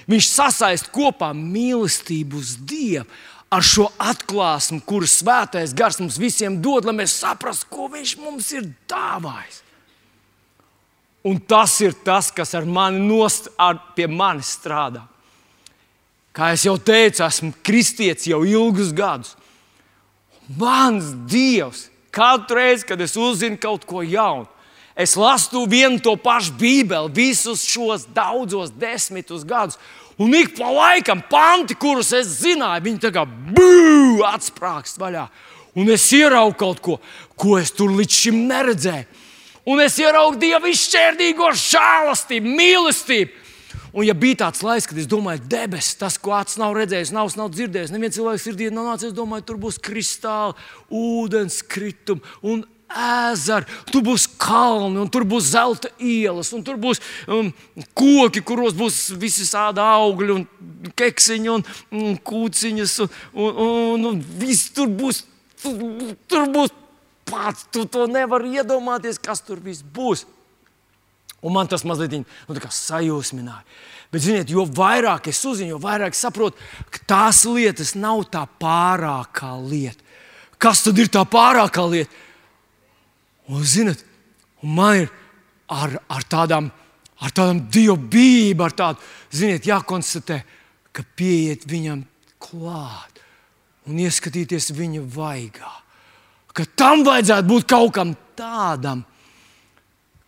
Viņš 0.07 0.29
sasaist 0.31 0.91
kopā 0.95 1.33
mīlestību 1.35 2.39
uz 2.39 2.55
Dievu 2.59 3.07
ar 3.53 3.65
šo 3.67 3.89
atklāsmu, 4.01 4.81
kuru 4.87 5.09
svētais 5.11 5.75
gars 5.77 5.99
mums 6.01 6.17
visiem 6.21 6.57
dod, 6.63 6.87
lai 6.89 6.95
mēs 7.03 7.19
saprastu, 7.21 7.69
ko 7.69 7.91
viņš 7.93 8.15
mums 8.23 8.49
ir 8.57 8.71
dāvājis. 8.89 9.61
Un 11.29 11.39
tas 11.39 11.75
ir 11.85 11.95
tas, 12.03 12.33
kas 12.35 12.55
ar 12.59 12.65
mani 12.67 13.03
nost, 13.07 13.51
ar, 13.61 13.77
pie 13.95 14.09
manis 14.11 14.57
strādā. 14.57 15.05
Kā 16.35 16.49
jau 16.57 16.79
teicu, 16.81 17.23
esmu 17.27 17.53
kristietis 17.63 18.27
jau 18.31 18.41
ilgus 18.49 18.91
gadus. 18.97 19.37
Mans 20.59 21.13
Dievs, 21.31 21.87
katru 22.15 22.59
reizi, 22.59 22.87
kad 22.89 23.01
es 23.01 23.17
uzzinu 23.17 23.59
kaut 23.61 23.87
ko 23.89 24.03
jaunu, 24.03 24.49
es 24.97 25.17
lasu 25.17 25.65
vienu 25.71 26.01
to 26.03 26.17
pašu 26.21 26.53
Bībeli, 26.61 27.13
visus 27.15 27.65
šos 27.65 28.07
daudzos 28.15 28.75
desmitus 28.77 29.47
gadus. 29.49 29.79
Un 30.21 30.35
ik 30.37 30.53
pa 30.59 30.69
laikam 30.69 31.23
panti, 31.31 31.75
kurus 31.75 32.13
es 32.15 32.43
zināju, 32.43 32.85
viņi 32.85 33.13
kā 33.15 33.25
būvā 33.25 34.35
atsprāgst 34.37 35.01
vaļā. 35.01 35.25
Un 35.75 35.89
es 35.89 36.05
ieraugu 36.13 36.59
kaut 36.61 36.83
ko, 36.85 36.99
ko 37.35 37.57
es 37.59 37.73
tur 37.73 37.95
līdz 37.97 38.19
šim 38.25 38.45
neredzēju 38.51 39.23
un 39.65 39.83
es 39.83 39.99
ieraugu 40.01 40.41
Dieva 40.41 40.71
izšķērdīgo 40.71 41.53
žēlastību, 41.59 42.55
mīlestību. 42.59 43.42
Un, 43.93 44.07
ja 44.09 44.15
bija 44.17 44.39
tāds 44.47 44.63
laiks, 44.65 44.87
kad 44.89 44.99
es 45.01 45.09
domāju, 45.11 45.43
debesis, 45.53 45.99
tas, 46.01 46.17
ko 46.21 46.33
acis 46.39 46.57
nav 46.61 46.73
redzējis, 46.79 47.13
nav, 47.13 47.29
nav 47.37 47.51
dzirdējis, 47.53 47.93
neviens 47.93 48.17
cilvēks 48.17 48.47
sirdī 48.47 48.71
nav 48.73 48.89
nācis, 48.89 49.11
es 49.11 49.17
domāju, 49.17 49.45
tur 49.51 49.59
būs 49.61 49.77
kristāli, 49.85 50.57
ūdens 50.89 51.61
kritumi 51.69 52.25
un 52.41 52.65
ezeri, 52.93 53.69
tur 53.93 54.05
būs 54.07 54.27
kalni, 54.41 55.01
un 55.03 55.11
tur 55.13 55.27
būs 55.29 55.51
zelta 55.53 55.93
ielas, 56.01 56.53
un 56.57 56.65
tur 56.65 56.81
būs 56.81 57.01
um, 57.29 57.51
koki, 57.97 58.43
kuros 58.45 58.77
būs 58.77 59.03
visi 59.21 59.45
tādi 59.49 59.85
augļi, 59.85 60.39
un 60.39 60.93
keksiņi, 60.97 61.53
un, 61.53 61.65
un 61.93 62.17
kūciņas, 62.17 62.99
un, 63.05 63.17
un, 63.35 63.63
un, 63.67 64.07
un 64.13 64.23
viss 64.41 64.73
tur 64.77 64.89
būs. 64.93 65.25
Tur, 65.63 65.77
tur 66.27 66.49
būs 66.51 66.73
pats 67.29 67.69
tu 67.73 67.85
to 67.87 68.09
nevari 68.11 68.57
iedomāties, 68.59 69.21
kas 69.23 69.45
tur 69.45 69.61
viss 69.63 69.85
būs. 69.85 70.27
Un 71.43 71.55
man 71.57 71.69
tas 71.71 71.85
mazliet 71.87 72.15
nu, 72.15 72.25
sajūsmināja. 72.55 73.65
Bet, 74.13 74.23
ziniet, 74.23 74.51
jo 74.53 74.67
vairāk 74.69 75.31
es 75.33 75.41
uzzinu, 75.49 75.75
jo 75.75 75.81
vairāk 75.83 76.15
saprotu, 76.15 76.61
ka 76.93 77.01
tās 77.09 77.43
lietas 77.49 77.95
nav 77.99 78.27
tā 78.31 78.45
pārākā 78.61 79.55
lieta. 79.65 80.05
Kas 80.63 80.85
tad 80.85 81.01
ir 81.03 81.11
tā 81.11 81.25
pārākā 81.27 81.87
lieta? 81.91 82.23
Un, 83.51 83.65
ziniet, 83.67 84.05
un 84.63 84.77
man 84.77 85.01
ir 85.03 85.11
ar, 85.73 85.97
ar 86.13 86.29
tādām, 86.31 86.71
ar 87.19 87.35
tādām 87.35 87.65
dievbijām, 87.73 88.63
ar 88.63 88.77
tādu, 88.79 89.13
ziniet, 89.35 89.67
jākonstatē, 89.67 90.43
ka 90.93 91.07
pieiet 91.17 91.67
viņam 91.67 92.05
klāt 92.43 93.23
un 93.89 93.99
ieskatīties 93.99 94.71
viņa 94.77 95.07
vaigā 95.17 95.73
ka 96.57 96.67
tam 96.77 97.03
vajadzētu 97.07 97.49
būt 97.49 97.69
kaut 97.69 97.95
kam 97.97 98.13
tādam, 98.39 99.03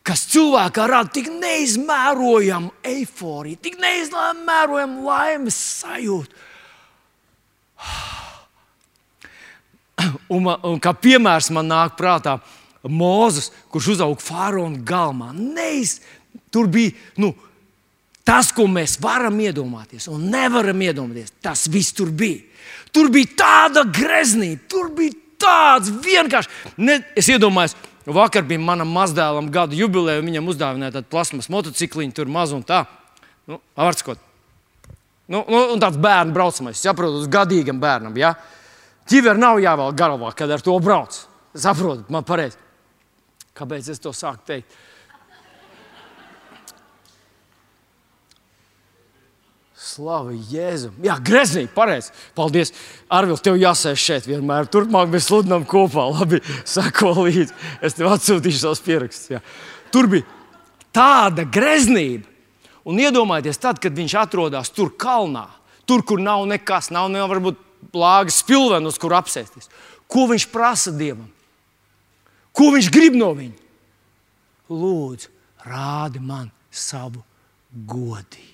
kas 0.05 0.27
cilvēkā 0.33 0.89
rada 0.91 1.13
tik 1.15 1.31
neizmērojamu 1.33 2.73
eifóriju, 2.85 3.61
tik 3.65 3.79
neizmērojamu 3.81 5.07
laimes 5.07 5.57
sajūtu. 5.81 6.43
Un, 10.35 10.49
un 10.51 10.77
kā 10.83 10.93
piemērs 10.99 11.49
man 11.55 11.71
nāk 11.71 11.97
prātā 11.97 12.39
Mozus, 12.85 13.49
kurš 13.73 13.95
uzauga 13.95 14.21
faraona 14.21 14.83
galmā. 14.85 15.31
Neiz, 15.33 16.03
tur 16.53 16.69
bija 16.69 16.93
nu, 17.23 17.31
tas, 18.27 18.51
ko 18.53 18.67
mēs 18.69 18.99
varam 19.01 19.39
iedomāties 19.41 20.11
un 20.13 20.27
nevaram 20.33 20.83
iedomāties. 20.85 21.33
Tas 21.41 21.65
viss 21.73 21.97
tur 21.97 22.13
bija. 22.13 22.43
Tur 22.93 23.09
bija 23.15 23.33
tāda 23.41 23.87
greznība, 23.89 24.67
tur 24.69 24.93
bija 24.97 25.17
tāds 25.41 25.89
vienkārši. 26.05 26.75
Ne, 26.85 27.01
es 27.17 27.29
iedomājos, 27.33 27.77
vakar 28.13 28.45
bija 28.45 28.61
manam 28.61 28.91
mazdēlam 28.93 29.49
gada 29.53 29.77
jubileja, 29.77 30.21
viņam 30.25 30.51
uzdāvināja 30.53 30.99
tādu 30.99 31.09
plasmas 31.13 31.49
motocikliņu, 31.53 32.13
tur 32.13 32.29
maz 32.29 32.53
un 32.53 32.61
tā. 32.67 32.83
Nu, 33.49 33.61
Vārtskot. 33.77 34.21
Nu, 35.25 35.41
nu, 35.49 35.61
un 35.73 35.81
tāds 35.81 35.97
bērnu 35.97 36.37
braucamais, 36.37 36.81
saprotu, 36.81 37.23
uz 37.23 37.31
gadīgam 37.33 37.81
bērnam. 37.81 38.17
Ja? 38.21 38.35
Ķiver 39.09 39.41
nav 39.41 39.61
jāvēl 39.63 39.97
galvā, 39.97 40.35
kad 40.37 40.53
ar 40.53 40.61
to 40.65 40.77
brauc. 40.85 41.17
Saprotat, 41.57 42.11
man 42.13 42.27
pareizi. 42.29 42.61
Kāpēc 43.57 43.89
es 43.93 44.03
to 44.03 44.13
sāku 44.13 44.43
teikt? 44.49 44.77
Slavu 49.85 50.33
Jēzum. 50.49 50.95
Jā, 51.05 51.19
greznīgi, 51.21 51.69
pareizi. 51.75 52.13
Paldies. 52.37 52.73
Arvils, 53.13 53.43
tev 53.45 53.59
jāsēž 53.61 54.01
šeit 54.01 54.29
vienmēr. 54.29 54.69
Turpmāk 54.73 55.11
mēs 55.13 55.29
sludinām 55.29 55.67
kopā. 55.69 56.07
Labi, 56.15 56.41
sako 56.69 57.13
līdzi. 57.19 57.53
Es 57.85 57.99
tev 57.99 58.09
atsūtīšu 58.15 58.63
savus 58.63 58.81
pierakstus. 58.85 59.35
Jā. 59.35 59.43
Tur 59.93 60.09
bija 60.13 60.25
tāda 60.95 61.45
greznība. 61.45 62.31
Un 62.89 63.01
iedomājieties, 63.01 63.61
tad, 63.61 63.81
kad 63.81 63.97
viņš 63.97 64.17
atrodas 64.21 64.73
tur 64.73 64.91
kalnā, 65.01 65.47
tur, 65.89 66.03
kur 66.05 66.21
nav 66.21 66.45
nekas, 66.49 66.91
nav 66.93 67.09
ne 67.13 67.23
varbūt 67.25 67.61
plāgas 67.95 68.43
spilvena, 68.43 68.89
uz 68.89 69.01
kur 69.01 69.17
apsēsties. 69.17 69.71
Ko 70.09 70.27
viņš 70.29 70.49
prasa 70.53 70.93
Dievam? 70.93 71.31
Ko 72.55 72.71
viņš 72.75 72.91
grib 72.93 73.17
no 73.19 73.33
viņa? 73.37 73.57
Lūdzu, 74.73 75.33
rādi 75.65 76.21
man 76.25 76.53
savu 76.73 77.25
godību. 77.73 78.54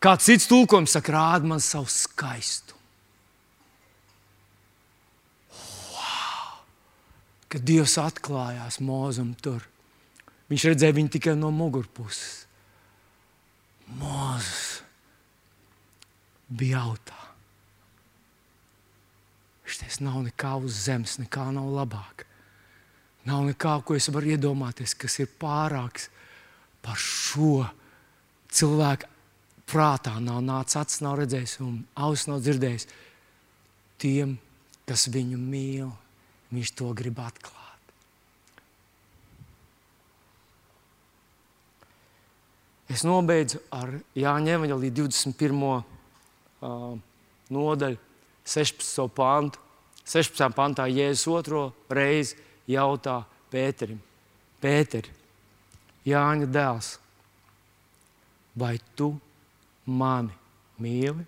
Kāds 0.00 0.24
cits 0.30 0.48
tulkojums 0.48 0.94
saka, 0.96 1.12
rāda 1.12 1.48
man 1.50 1.60
savu 1.60 1.90
skaistumu. 1.92 2.78
Wow! 5.92 6.54
Kad 7.52 7.66
Dievs 7.68 7.98
atklājās 8.00 8.80
mūzum 8.80 9.34
tur, 9.44 9.66
viņš 10.48 10.66
redzēja 10.70 10.96
viņu 10.96 11.12
tikai 11.18 11.36
no 11.36 11.52
mugurpuses. 11.52 12.46
Mūzis 14.00 14.80
bija 16.48 16.80
jautā. 16.80 17.18
Šis 19.68 20.00
nav 20.02 20.22
nekā 20.24 20.56
uz 20.64 20.80
zemes, 20.86 21.18
nekā 21.20 21.50
nav 21.52 21.68
labāk. 21.76 22.24
Nav 23.28 23.44
nekā, 23.50 23.76
ko 23.84 23.98
es 23.98 24.08
varu 24.08 24.32
iedomāties, 24.32 24.96
kas 24.96 25.20
ir 25.20 25.28
pārāks 25.38 26.08
par 26.80 26.96
šo 26.96 27.66
cilvēku 28.48 29.09
prātā 29.70 30.16
nav 30.22 30.42
nācis, 30.44 30.78
acis 30.80 31.02
nav 31.04 31.18
redzējis 31.20 31.58
un 31.64 31.78
auss 31.94 32.28
nav 32.30 32.42
dzirdējis. 32.44 32.86
Tiem, 34.00 34.36
kas 34.88 35.06
viņu 35.12 35.38
mīl, 35.38 35.90
viņš 36.50 36.74
to 36.78 36.90
grib 36.96 37.20
atklāt. 37.22 37.58
Es 42.90 43.04
nobeidzu 43.06 43.60
ar 43.70 43.92
Jāņa 44.18 44.56
Evanģelī 44.58 44.90
21. 44.90 45.60
Uh, 46.60 46.96
nodaļu, 47.54 48.00
16. 48.50 49.06
pantu. 49.14 49.62
16. 50.10 50.48
pantā 50.56 50.88
Jēzus 50.90 51.28
otro 51.30 51.60
reizi 51.86 52.34
jautā 52.66 53.20
Pēterim: 53.52 54.00
Pēteri, 54.58 55.12
Jāņa 56.08 56.48
dēls, 56.50 56.88
vai 58.58 58.74
tu 58.98 59.12
mani 59.90 60.34
mīli? 60.80 61.26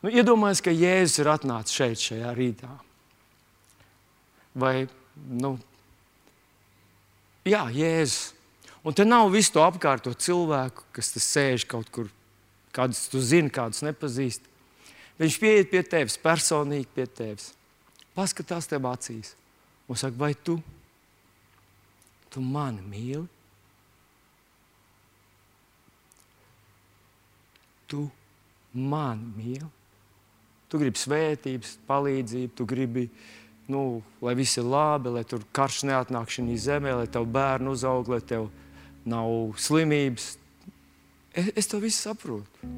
Nu, 0.00 0.08
Iedomājieties, 0.08 0.64
ka 0.64 0.72
Jēzus 0.72 1.20
ir 1.20 1.28
atnācis 1.28 1.76
šeit, 1.76 2.00
šajā 2.00 2.30
rītā. 2.36 2.70
Vai, 4.56 4.88
nu, 5.28 5.54
jā, 7.44 7.66
Jēzus. 7.76 8.30
Un 8.80 8.96
te 8.96 9.04
nav 9.04 9.28
visu 9.28 9.52
to 9.52 9.60
apkārto 9.60 10.14
cilvēku, 10.16 10.86
kas 10.96 11.12
te 11.12 11.20
sēž 11.20 11.66
kaut 11.68 11.90
kur, 11.92 12.08
kādus 12.72 13.02
tu 13.12 13.20
zini, 13.20 13.52
kādus 13.52 13.84
nepazīsti. 13.84 14.48
Viņš 15.20 15.36
pieiet 15.36 15.68
pie 15.68 15.82
tevis, 15.84 16.16
personīgi 16.16 16.88
pie 16.94 17.04
tevis, 17.04 17.50
paskatās 18.16 18.70
tev 18.70 18.88
acīs 18.88 19.34
un 19.90 19.98
saka, 20.00 20.16
vai 20.16 20.32
tu, 20.32 20.56
tu 22.32 22.40
mani 22.40 22.80
mīli? 22.88 23.26
Tu 27.90 28.06
mani 28.72 29.26
mīli. 29.36 29.68
Tu 30.70 30.78
gribi 30.78 31.00
svētības, 31.02 31.74
palīdzību, 31.88 32.52
tu 32.54 32.66
gribi, 32.68 33.08
nu, 33.70 34.02
lai 34.22 34.36
viss 34.38 34.58
ir 34.60 34.68
labi, 34.70 35.10
lai 35.16 35.24
tur 35.26 35.42
karš 35.56 35.82
neatnāk 35.90 36.30
šī 36.30 36.54
zemē, 36.62 36.94
lai 37.00 37.08
tev 37.10 37.26
bērni 37.26 37.72
uzaug, 37.74 38.10
lai 38.12 38.20
tev 38.22 38.46
nav 39.08 39.58
slimības. 39.58 40.36
Es, 41.34 41.50
es 41.58 41.70
to 41.70 41.80
visu 41.82 41.98
saprotu. 42.06 42.70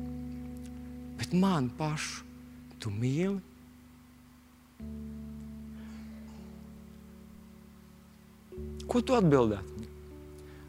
Bet 1.21 1.37
man 1.37 1.69
pašu 1.77 2.25
tu 2.81 2.91
mīli. 2.91 3.41
Ko 8.89 9.01
tu 9.01 9.15
atbildētu? 9.17 9.87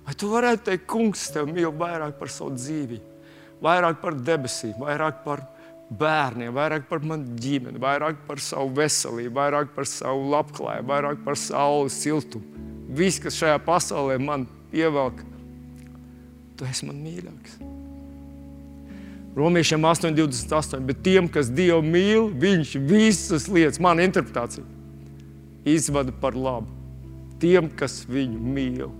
Vai 0.04 0.14
tu 0.20 0.28
varētu 0.32 0.68
teikt, 0.68 0.86
kungs, 0.92 1.30
tev 1.32 1.48
mīl 1.48 1.72
vairāk 1.80 2.20
par 2.20 2.32
savu 2.32 2.56
dzīvību? 2.60 3.13
Vairāk 3.64 4.00
par 4.04 4.18
debesīm, 4.20 4.76
vairāk 4.82 5.24
par, 5.26 5.46
bērniem, 6.00 6.54
vairāk 6.56 6.88
par 6.90 7.04
manu 7.06 7.36
ģimeni, 7.40 7.82
vairāk 7.82 8.24
par 8.28 8.42
savu 8.42 8.72
veselību, 8.80 9.36
vairāk 9.36 9.74
par 9.76 9.88
savu 9.90 10.26
labklājību, 10.32 10.90
vairāk 10.90 11.22
par 11.26 11.38
saules 11.40 11.98
siltumu. 12.04 12.66
Viss, 12.94 13.22
kas 13.22 13.38
šajā 13.40 13.60
pasaulē 13.66 14.20
man 14.22 14.48
ievelk, 14.74 15.24
tu 16.58 16.68
esi 16.70 16.90
man 16.90 17.00
mīļāks. 17.04 17.62
Romiešiem 19.34 19.82
8,28. 19.90 20.84
Bet 20.86 21.00
tiem, 21.02 21.28
kas 21.32 21.50
Dievu 21.50 21.82
mīl, 21.82 22.28
viņš 22.38 22.76
visas 22.86 23.48
lietas, 23.50 23.82
mana 23.82 24.06
interpretācija, 24.06 24.66
izvada 25.66 26.14
par 26.14 26.38
labu. 26.38 26.70
Tiem, 27.42 27.72
kas 27.74 28.04
viņu 28.06 28.38
mīl. 28.38 28.92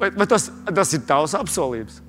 Vai, 0.00 0.10
vai 0.10 0.26
tas, 0.26 0.50
tas 0.74 0.96
ir 0.96 1.04
tavs 1.08 1.36
apsolījums? 1.38 2.02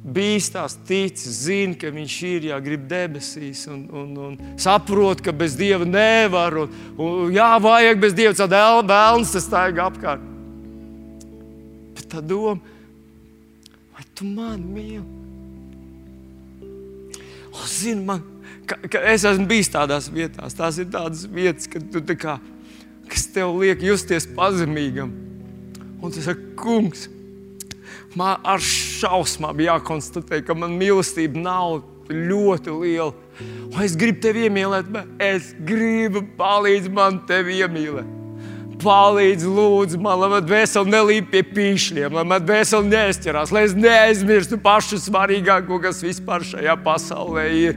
bīstās, 0.00 0.78
tic, 0.88 1.18
zina, 1.18 1.76
ka 1.78 1.90
viņš 1.92 2.16
ir, 2.28 2.48
ja 2.50 2.58
grib 2.62 2.86
debesīs, 2.90 3.66
un, 3.70 3.84
un, 3.92 4.10
un 4.24 4.58
saprot, 4.60 5.20
ka 5.24 5.34
bez 5.36 5.56
dieva 5.58 5.86
nevar. 5.86 6.56
Un, 6.64 6.74
un, 6.96 7.30
jā, 7.34 7.50
vajag 7.62 8.02
bez 8.02 8.16
dieva 8.16 8.34
tādu 8.36 8.90
vēlnu, 8.90 9.28
tas 9.30 9.46
staigā 9.46 9.86
apkārt. 9.90 10.26
Bet 11.96 12.08
tā 12.14 12.24
doma, 12.24 12.58
vai 13.94 14.06
tu 14.16 14.28
mani 14.28 14.74
mīli? 14.76 15.06
O, 17.50 17.66
zini, 17.68 18.04
man, 18.06 18.24
ka, 18.64 18.80
ka 18.88 19.04
es 19.12 19.26
esmu 19.28 19.48
bijis 19.50 19.72
tādās 19.74 20.08
vietās, 20.12 20.56
tās 20.56 20.78
ir 20.80 20.88
tādas 20.92 21.26
vietas, 21.28 21.68
kad 21.70 21.90
tu, 21.92 22.02
kā, 22.16 22.38
kas 23.10 23.28
tev 23.34 23.52
liek 23.60 23.84
justies 23.84 24.28
pazemīgam. 24.32 25.29
Un 26.00 26.12
tas 26.12 26.26
ir 26.30 26.38
kungs 26.58 27.08
man 28.16 28.40
ar 28.46 28.62
šausmām 28.62 29.60
jākonstatē, 29.62 30.40
ka 30.44 30.56
man 30.56 30.74
mīlestība 30.80 31.40
nav 31.40 31.82
ļoti 32.10 32.72
liela. 32.74 33.12
Un 33.70 33.82
es 33.84 33.94
gribu 33.98 34.20
tevi 34.24 34.48
iemīlēt, 34.48 34.88
bet 34.92 35.20
es 35.22 35.52
gribu 35.66 36.24
palīdzēt 36.38 36.94
man 36.94 37.20
tevi 37.28 37.60
iemīlēt. 37.62 38.16
Palīdz, 38.80 39.44
lūdzu, 39.44 39.98
man, 40.00 40.16
lai 40.22 40.30
man 40.32 40.44
dvēseli 40.46 40.88
nelīp 40.88 41.26
pie 41.34 41.42
pīšļiem, 41.44 42.14
lai 42.16 42.24
man 42.24 42.40
dvēseli 42.40 42.88
neizķerās, 42.88 43.52
lai 43.52 43.66
es 43.68 43.74
neaizmirstu 43.76 44.56
pašu 44.64 44.96
svarīgāko, 45.04 45.76
kas 45.84 46.00
vispār 46.00 46.46
šajā 46.48 46.78
pasaulē 46.80 47.44
ir 47.60 47.76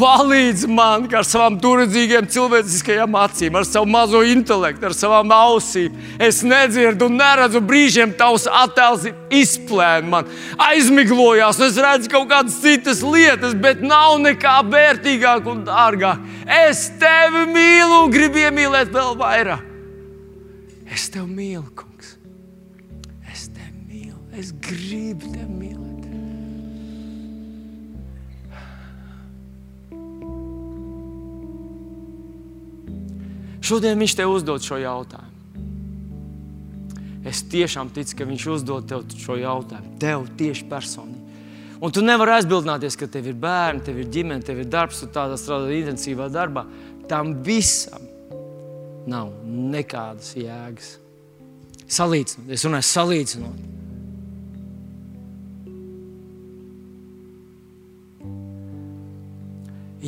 palīdz 0.00 0.64
man 0.70 1.06
ar 1.14 1.26
savām 1.26 1.58
turadzīgiem 1.60 2.28
cilvēciskajām 2.32 3.16
acīm, 3.20 3.56
ar 3.58 3.66
savu 3.68 3.88
mazo 3.90 4.22
intelektu, 4.26 4.88
ar 4.88 4.96
savām 4.96 5.32
ausīm. 5.34 5.96
Es 6.22 6.40
nedzirdu 6.46 7.10
un 7.10 7.18
neredzu 7.20 7.62
brīžiem 7.64 8.14
tavs 8.18 8.46
attēls 8.48 9.06
izplēn 9.40 10.08
man, 10.10 10.28
aizmiglojās, 10.70 11.60
un 11.60 11.68
es 11.68 11.80
redzu 11.80 12.12
kaut 12.12 12.30
kādas 12.32 12.58
citas 12.62 13.04
lietas, 13.04 13.54
bet 13.54 13.84
nav 13.84 14.18
nekā 14.24 14.56
vērtīgāk 14.70 15.48
un 15.50 15.64
dārgāk. 15.68 16.24
Es 16.66 16.88
tevi 17.00 17.46
mīlu 17.52 18.04
un 18.06 18.14
gribu 18.14 18.42
iemīlēt 18.46 18.92
vēl 18.94 19.16
vairāk. 19.20 19.66
Es 20.90 21.06
tevi 21.12 21.28
mīlu, 21.30 21.66
kungs. 21.78 22.16
Es 23.30 23.46
tevi 23.54 23.84
mīlu, 23.86 24.18
es 24.34 24.54
gribu 24.58 25.30
tevi 25.30 25.46
mīlēt. 25.46 25.59
Šodien 33.70 34.00
viņš 34.02 34.16
tev 34.18 34.32
uzdod 34.34 34.64
šo 34.66 34.80
jautājumu. 34.82 35.36
Es 37.30 37.44
tiešām 37.46 37.92
ticu, 37.94 38.16
ka 38.18 38.26
viņš 38.26 38.46
uzdod 38.50 38.88
tev 38.90 39.04
šo 39.14 39.36
jautājumu. 39.38 39.92
Tev 40.02 40.24
tieši 40.40 40.64
personīgi. 40.66 41.20
Un 41.80 41.92
tu 41.94 42.02
nevari 42.02 42.34
aizbildināties, 42.34 42.96
ka 42.98 43.06
tev 43.06 43.28
ir 43.30 43.36
bērni, 43.38 43.84
tev 43.86 44.00
ir 44.02 44.08
ģimene, 44.10 44.42
tev 44.44 44.58
ir 44.64 44.66
darbs, 44.72 45.04
tu 45.04 45.06
tādā 45.14 45.36
strādā 45.38 45.70
intensīvā 45.76 46.26
darbā. 46.32 46.64
Tam 47.08 47.36
visam 47.46 48.02
nav 49.08 49.30
nekādas 49.46 50.32
jēgas. 50.34 50.96
Salīdzinot, 51.90 52.50
es 52.50 52.66
runāju 52.66 52.88
salīdzinot. 52.90 53.68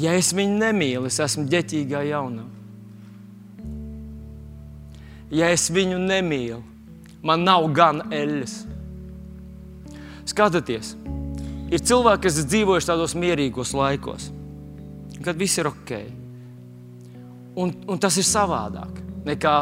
Ja 0.03 0.17
es 0.19 0.33
viņu 0.35 0.59
nemīlu, 0.59 1.07
es 1.07 1.21
esmu 1.23 1.47
ģeķīgā 1.53 2.03
jaunā 2.11 2.49
ja 5.33 5.49
es 5.53 5.68
viņu 5.72 5.99
nemīlu, 6.01 6.61
man 7.24 7.45
nav 7.47 7.66
gan 7.74 8.05
eļļas. 8.12 8.57
Skatieties, 10.28 10.95
ir 11.72 11.83
cilvēki, 11.83 12.26
kas 12.26 12.43
dzīvojuši 12.47 12.91
tādos 12.93 13.16
mierīgos 13.18 13.72
laikos, 13.76 14.28
kad 15.24 15.39
viss 15.39 15.59
ir 15.59 15.70
ok. 15.70 15.95
Un, 17.59 17.72
un 17.91 18.01
tas 18.01 18.16
ir 18.16 18.26
savādāk 18.26 19.01
nekā 19.26 19.57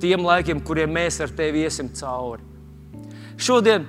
tiem 0.00 0.24
laikiem, 0.24 0.62
kuriem 0.64 0.92
mēs 0.94 1.20
ar 1.24 1.32
tevi 1.36 1.64
iesim 1.66 1.90
cauri. 1.98 2.44
Šodien 3.38 3.84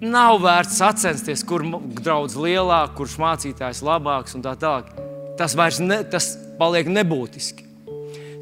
nav 0.00 0.40
vērts 0.42 0.80
sacensties, 0.80 1.44
kur 1.46 1.64
draudz 2.00 2.36
lielāk, 2.40 2.96
kurš 2.98 3.18
mācītājs 3.20 3.82
labāks 3.86 4.36
un 4.36 4.44
tā 4.44 4.56
tālāk. 4.60 4.90
Tas 5.38 5.54
vairs 5.56 5.80
ne, 5.80 6.02
tas 6.08 6.34
paliek 6.60 6.88
nebūtiski 6.90 7.69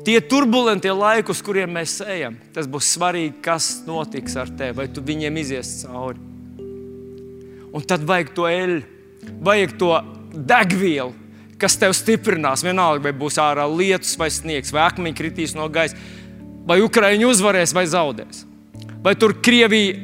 tie 0.08 0.20
turbulentie 0.24 0.92
laiki, 0.94 1.34
uz 1.34 1.42
kuriem 1.44 1.74
mēs 1.76 1.98
ejam, 2.00 2.38
tas 2.56 2.68
būs 2.70 2.94
svarīgi, 2.94 3.34
kas 3.44 3.82
notiks 3.84 4.38
ar 4.40 4.48
tevi, 4.48 4.78
vai 4.80 4.86
tu 4.88 5.04
viņiem 5.04 5.40
izies 5.42 5.82
cauri. 5.82 6.22
Un 7.68 7.84
tad 7.84 8.06
vajag 8.08 8.30
to 8.32 8.46
eļļu, 8.48 8.78
vajag 9.44 9.74
to 9.76 9.90
degvielu, 10.32 11.12
kas 11.60 11.76
tev 11.76 11.92
stiprinās. 11.96 12.64
Vienalga, 12.64 13.04
vai 13.04 13.12
būs 13.20 13.36
ārā 13.42 13.66
lietus 13.68 14.14
vai 14.16 14.30
sniegs, 14.32 14.72
vai 14.72 14.86
akmeņi 14.86 15.18
kritīs 15.18 15.52
no 15.58 15.68
gaisa, 15.68 15.98
vai 16.68 16.80
Ukraiņi 16.84 17.28
uzvarēs 17.28 17.76
vai 17.76 17.84
zaudēs. 17.90 18.46
Vai 19.04 19.12
tur 19.20 19.36
Krievija 19.44 19.98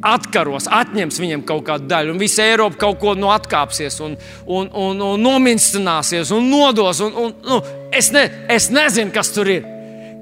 atkaros, 0.00 0.68
atņems 0.72 1.20
viņiem 1.20 1.44
kaut 1.48 1.64
kādu 1.68 1.88
daļu, 1.90 2.14
un 2.14 2.20
visa 2.20 2.44
Eiropa 2.48 2.78
kaut 2.86 3.00
ko 3.02 3.14
no 3.18 3.30
atkāpsies, 3.34 4.00
un, 4.04 4.16
un, 4.46 4.70
un, 4.72 5.02
un 5.12 5.24
nominstināsies, 5.24 6.32
un 6.34 6.48
nodos. 6.50 7.02
Un, 7.04 7.16
un, 7.16 7.34
nu, 7.44 7.60
es, 7.92 8.10
ne, 8.14 8.26
es 8.52 8.70
nezinu, 8.72 9.12
kas 9.14 9.32
tur 9.34 9.50
ir, 9.52 9.66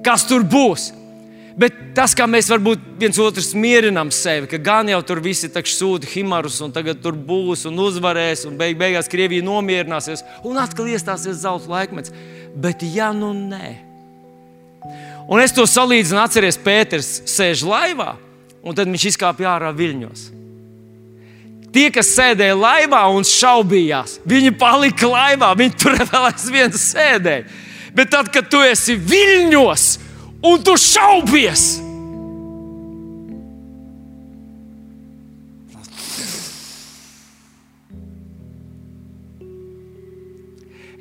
kas 0.05 0.27
tur 0.29 0.47
būs. 0.47 0.93
Bet 1.59 1.75
tas, 1.95 2.13
kā 2.15 2.23
mēs 2.31 2.47
varbūt 2.53 2.85
viens 3.01 3.17
otru 3.19 3.43
mierinām 3.59 4.13
sevi, 4.15 4.47
ka 4.47 4.61
gan 4.63 4.91
jau 4.93 5.01
tur 5.03 5.19
visi 5.23 5.51
sūta 5.51 6.07
himarus, 6.07 6.61
un 6.63 6.71
tagad 6.75 7.01
tur 7.03 7.19
būs 7.19 7.67
un 7.67 7.81
uzvarēs, 7.83 8.45
un 8.47 8.55
beig, 8.59 8.77
beigās 8.79 9.11
Krievija 9.11 9.43
nomierināsies, 9.43 10.23
un 10.47 10.61
atkal 10.63 10.87
iestāsies 10.87 11.43
zelta 11.43 11.67
laikmets. 11.73 12.15
Bet, 12.55 12.87
ja 12.95 13.11
nu 13.13 13.33
nē, 13.35 13.75
un 15.27 15.43
es 15.43 15.53
to 15.55 15.67
salīdzinu, 15.67 16.23
atceries, 16.23 16.63
Pēters 16.63 17.11
sēž 17.27 17.67
laivā 17.67 18.15
un 18.63 18.75
tad 18.75 18.91
viņš 18.91 19.07
izkāpa 19.13 19.47
ārā 19.57 19.71
viļņos. 19.77 20.29
Tie, 21.69 21.89
kas 21.93 22.15
sēdēja 22.17 22.57
laivā 22.57 23.03
un 23.13 23.27
šaubījās, 23.29 24.19
viņi 24.29 24.55
palika 24.59 25.11
laivā, 25.11 25.53
viņi 25.59 25.75
tur 25.79 25.99
vēl 26.13 26.31
aizvien 26.31 26.73
sēdēja. 26.73 27.45
Bet 27.97 28.13
tad, 28.13 28.31
kad 28.33 28.49
tu 28.51 28.61
esi 28.65 28.97
viļņos 28.97 29.85
un 30.49 30.65
tu 30.65 30.77
šaubies, 30.81 31.67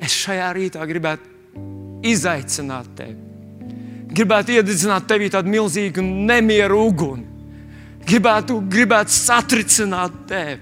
es 0.04 0.20
šajā 0.24 0.52
rītā 0.56 0.84
gribētu 0.88 1.36
izaicināt 2.08 2.92
tevi. 2.98 3.16
Gribētu 4.08 4.54
iededzināt 4.56 5.04
tevī 5.08 5.28
tādu 5.32 5.50
milzīgu 5.52 6.02
nemieru 6.02 6.80
uguni 6.88 7.27
gribētu, 8.08 8.62
gribētu 8.70 9.14
satricināt 9.14 10.24
tevi. 10.28 10.58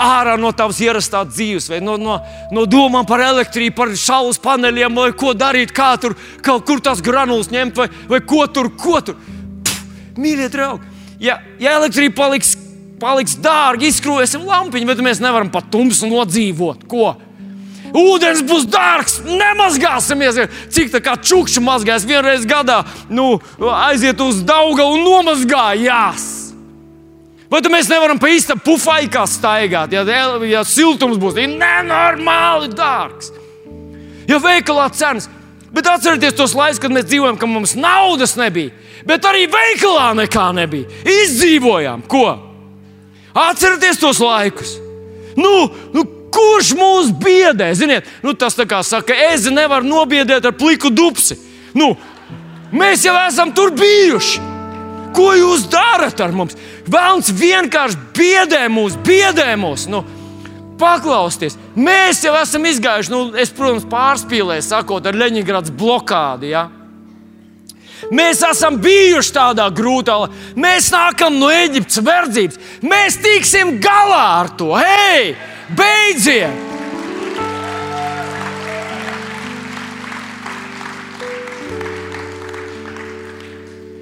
Ārā 0.00 0.36
no 0.40 0.48
tavas 0.56 0.78
ierastā 0.80 1.20
dzīvesveida, 1.28 1.84
no, 1.84 1.96
no, 2.00 2.16
no 2.54 2.64
domām 2.68 3.04
par 3.08 3.20
elektrību, 3.20 3.74
par 3.76 3.90
saules 4.00 4.38
paneļiem, 4.40 4.96
vai 4.96 5.10
ko 5.18 5.34
darīt, 5.36 5.74
kā 5.76 5.90
tur, 6.00 6.14
kā, 6.40 6.56
kur 6.64 6.80
tās 6.80 7.02
granulas 7.04 7.50
ņemt, 7.52 7.76
vai, 7.76 7.88
vai 8.08 8.22
ko 8.24 8.46
tur, 8.48 8.70
ko 8.80 9.02
tur. 9.04 9.18
Pff, 9.66 10.14
mīļie 10.16 10.48
draugi, 10.54 10.88
ja, 11.20 11.36
ja 11.60 11.76
elektrība 11.82 12.16
paliks, 12.22 12.54
paliks 13.02 13.36
dārga, 13.44 13.90
izkrāsim 13.90 14.46
lampiņu, 14.48 14.88
bet 14.88 15.04
mēs 15.04 15.20
nevaram 15.20 15.52
pat 15.52 15.68
tumsu 15.74 16.08
nodzīvot. 16.08 16.88
Ko? 16.88 17.12
Ūdens 17.90 18.44
būs 18.46 18.68
dārgs, 18.70 19.20
nemazgāsimies. 19.26 20.44
Cik 20.72 20.94
tā 20.94 21.04
kā 21.04 21.18
čukšķi 21.18 21.64
mazgājas 21.66 22.06
vienreiz 22.08 22.46
gadā, 22.48 22.84
nu, 23.12 23.34
aiziet 23.82 24.20
uz 24.22 24.44
Dauga 24.46 24.86
un 24.88 25.02
nomazgājās. 25.04 26.39
Vai 27.50 27.60
mēs 27.66 27.88
nevaram 27.90 28.18
pa 28.20 28.30
īstam 28.30 28.60
pufaikā 28.62 29.24
staigāt, 29.26 29.90
ja, 29.90 30.04
ja 30.46 30.62
siltums 30.62 31.18
būs 31.18 31.34
nenormāli 31.50 32.70
dārgs? 32.78 33.32
Ja 34.30 34.38
veikalā 34.38 34.86
cenas, 34.94 35.26
bet 35.74 35.88
atcerieties 35.90 36.36
tos 36.38 36.54
laikus, 36.54 36.78
kad 36.82 36.94
mēs 36.94 37.08
dzīvojam, 37.08 37.40
ka 37.40 37.48
mums 37.50 37.74
naudas 37.74 38.36
nebija, 38.38 38.70
bet 39.06 39.26
arī 39.26 39.48
veikalā 39.50 40.12
nekā 40.20 40.46
nebija. 40.60 40.86
Izdzīvojām, 41.02 42.06
ko? 42.06 42.28
Atcerieties 43.34 43.98
tos 43.98 44.22
laikus! 44.22 44.76
Nu, 45.38 45.70
nu, 45.94 46.04
kurš 46.30 46.72
mūs 46.78 47.10
biedē? 47.18 47.72
Ziniet, 47.74 48.06
nu, 48.22 48.34
tas 48.38 48.54
tā 48.58 48.66
kā 48.70 48.82
saka, 48.86 49.16
ezi 49.32 49.50
nevar 49.54 49.82
nobiedēt 49.86 50.46
ar 50.46 50.54
pliku 50.54 50.90
dupsi. 50.94 51.38
Nu, 51.74 51.92
mēs 52.70 53.06
jau 53.06 53.16
esam 53.26 53.50
tur 53.54 53.74
bijuši. 53.74 54.46
Ko 55.14 55.32
jūs 55.34 55.66
darat 55.70 56.20
ar 56.22 56.34
mums? 56.34 56.54
Vēlams 56.88 57.28
vienkārši 57.36 58.00
biedē 58.16 58.64
mūs, 58.72 58.96
biedē 59.04 59.52
mūs. 59.60 59.86
Nu, 59.90 60.04
paklausties. 60.80 61.58
Mēs 61.76 62.24
jau 62.24 62.34
esam 62.40 62.64
izgājuši, 62.70 63.12
nu, 63.12 63.22
es, 63.38 63.52
protams, 63.54 63.86
pārspīlēju, 63.90 64.64
sakot, 64.64 65.06
ar 65.06 65.18
Leņķagradas 65.20 65.74
blokādi. 65.76 66.54
Ja? 66.54 66.68
Mēs 68.08 68.40
esam 68.46 68.78
bijuši 68.80 69.34
tādā 69.36 69.68
grūtā, 69.76 70.16
mēs 70.56 70.88
nākam 70.94 71.36
no 71.40 71.50
Eģiptes 71.52 72.00
verdzības. 72.06 72.60
Mēs 72.86 73.20
tiksim 73.20 73.76
galā 73.82 74.24
ar 74.40 74.52
to. 74.56 74.72
Hei, 74.80 75.34
beidziet! 75.76 76.68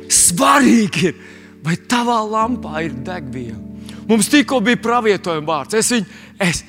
Svarīgi 0.08 1.08
ir, 1.10 1.16
vai 1.64 1.76
tavā 1.90 2.18
lampā 2.26 2.82
ir 2.86 2.96
degviela. 3.06 3.58
Mums 4.08 4.30
tikko 4.32 4.60
bija 4.64 4.80
pravietojuma 4.80 5.46
vārds. 5.46 5.76
Es 5.76 5.90
viņu, 5.92 6.06
es, 6.40 6.62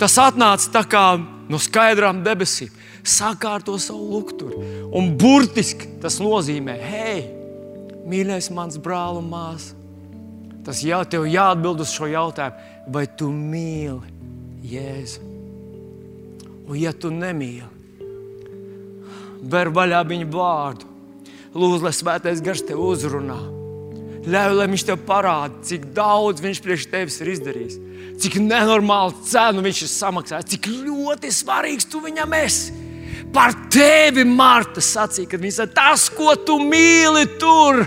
tas 0.00 0.18
atnāca 0.20 0.82
kā 0.84 1.06
no 1.48 1.60
skaidrām 1.60 2.22
debesīm. 2.26 2.72
Sakārto 3.02 3.74
savu 3.82 4.12
lukturi. 4.12 4.58
Un 4.94 5.14
burtiski 5.18 5.88
tas 6.02 6.20
nozīmē, 6.22 6.76
hei, 6.78 7.22
mīļais, 8.06 8.52
mans 8.54 8.78
brāl 8.82 9.18
un 9.18 9.30
māsa. 9.32 9.74
Tas 10.62 10.84
jau 10.86 11.00
tev 11.10 11.26
jāatbild 11.26 11.82
uz 11.82 11.90
šo 11.90 12.06
jautājumu, 12.12 12.68
vai 12.94 13.08
tu 13.18 13.32
mīli 13.34 14.12
Jēzu? 14.70 15.24
Un, 16.68 16.76
ja 16.78 16.92
tu 16.94 17.10
nemīli, 17.10 17.66
ber 19.42 19.72
vaļā 19.74 20.04
viņa 20.06 20.28
vārdu. 20.30 20.91
Lūdzu, 21.52 21.82
lai 21.84 21.92
svētais 21.96 22.40
gars 22.44 22.62
tev 22.64 22.80
uzrunā 22.80 23.40
Ļauj, 24.22 24.52
lai 24.54 24.68
viņš 24.70 24.84
tev 24.86 25.00
parāda, 25.02 25.56
cik 25.66 25.88
daudz 25.96 26.42
viņš 26.44 26.60
priekš 26.62 26.84
tevis 26.92 27.16
ir 27.24 27.30
izdarījis, 27.32 27.78
cik 28.22 28.36
nenormālu 28.38 29.16
cenu 29.26 29.64
viņš 29.64 29.80
ir 29.82 29.90
samaksājis, 29.90 30.50
cik 30.52 30.68
ļoti 30.70 31.32
svarīgs 31.34 31.88
tu 31.90 31.98
viņam 32.04 32.36
esi. 32.38 32.76
Par 33.34 33.56
tevi 33.72 34.22
Marta 34.28 34.82
sacīja, 34.84 35.30
kad 35.32 35.42
viņš 35.42 35.58
saka, 35.58 35.74
tas, 35.74 36.04
ko 36.12 36.36
tu 36.38 36.60
mīli, 36.62 37.24
tur. 37.40 37.80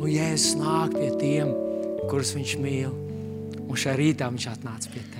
Un 0.00 0.08
Jēzus 0.10 0.56
nāk 0.58 0.96
pie 0.96 1.12
tiem, 1.20 1.52
kurus 2.10 2.34
viņš 2.34 2.56
mīl. 2.64 2.90
Un 3.66 3.78
šajā 3.78 3.94
rītā 4.00 4.32
viņš 4.32 4.48
atnāca 4.50 4.90
pie 4.90 5.04
tevis. 5.04 5.15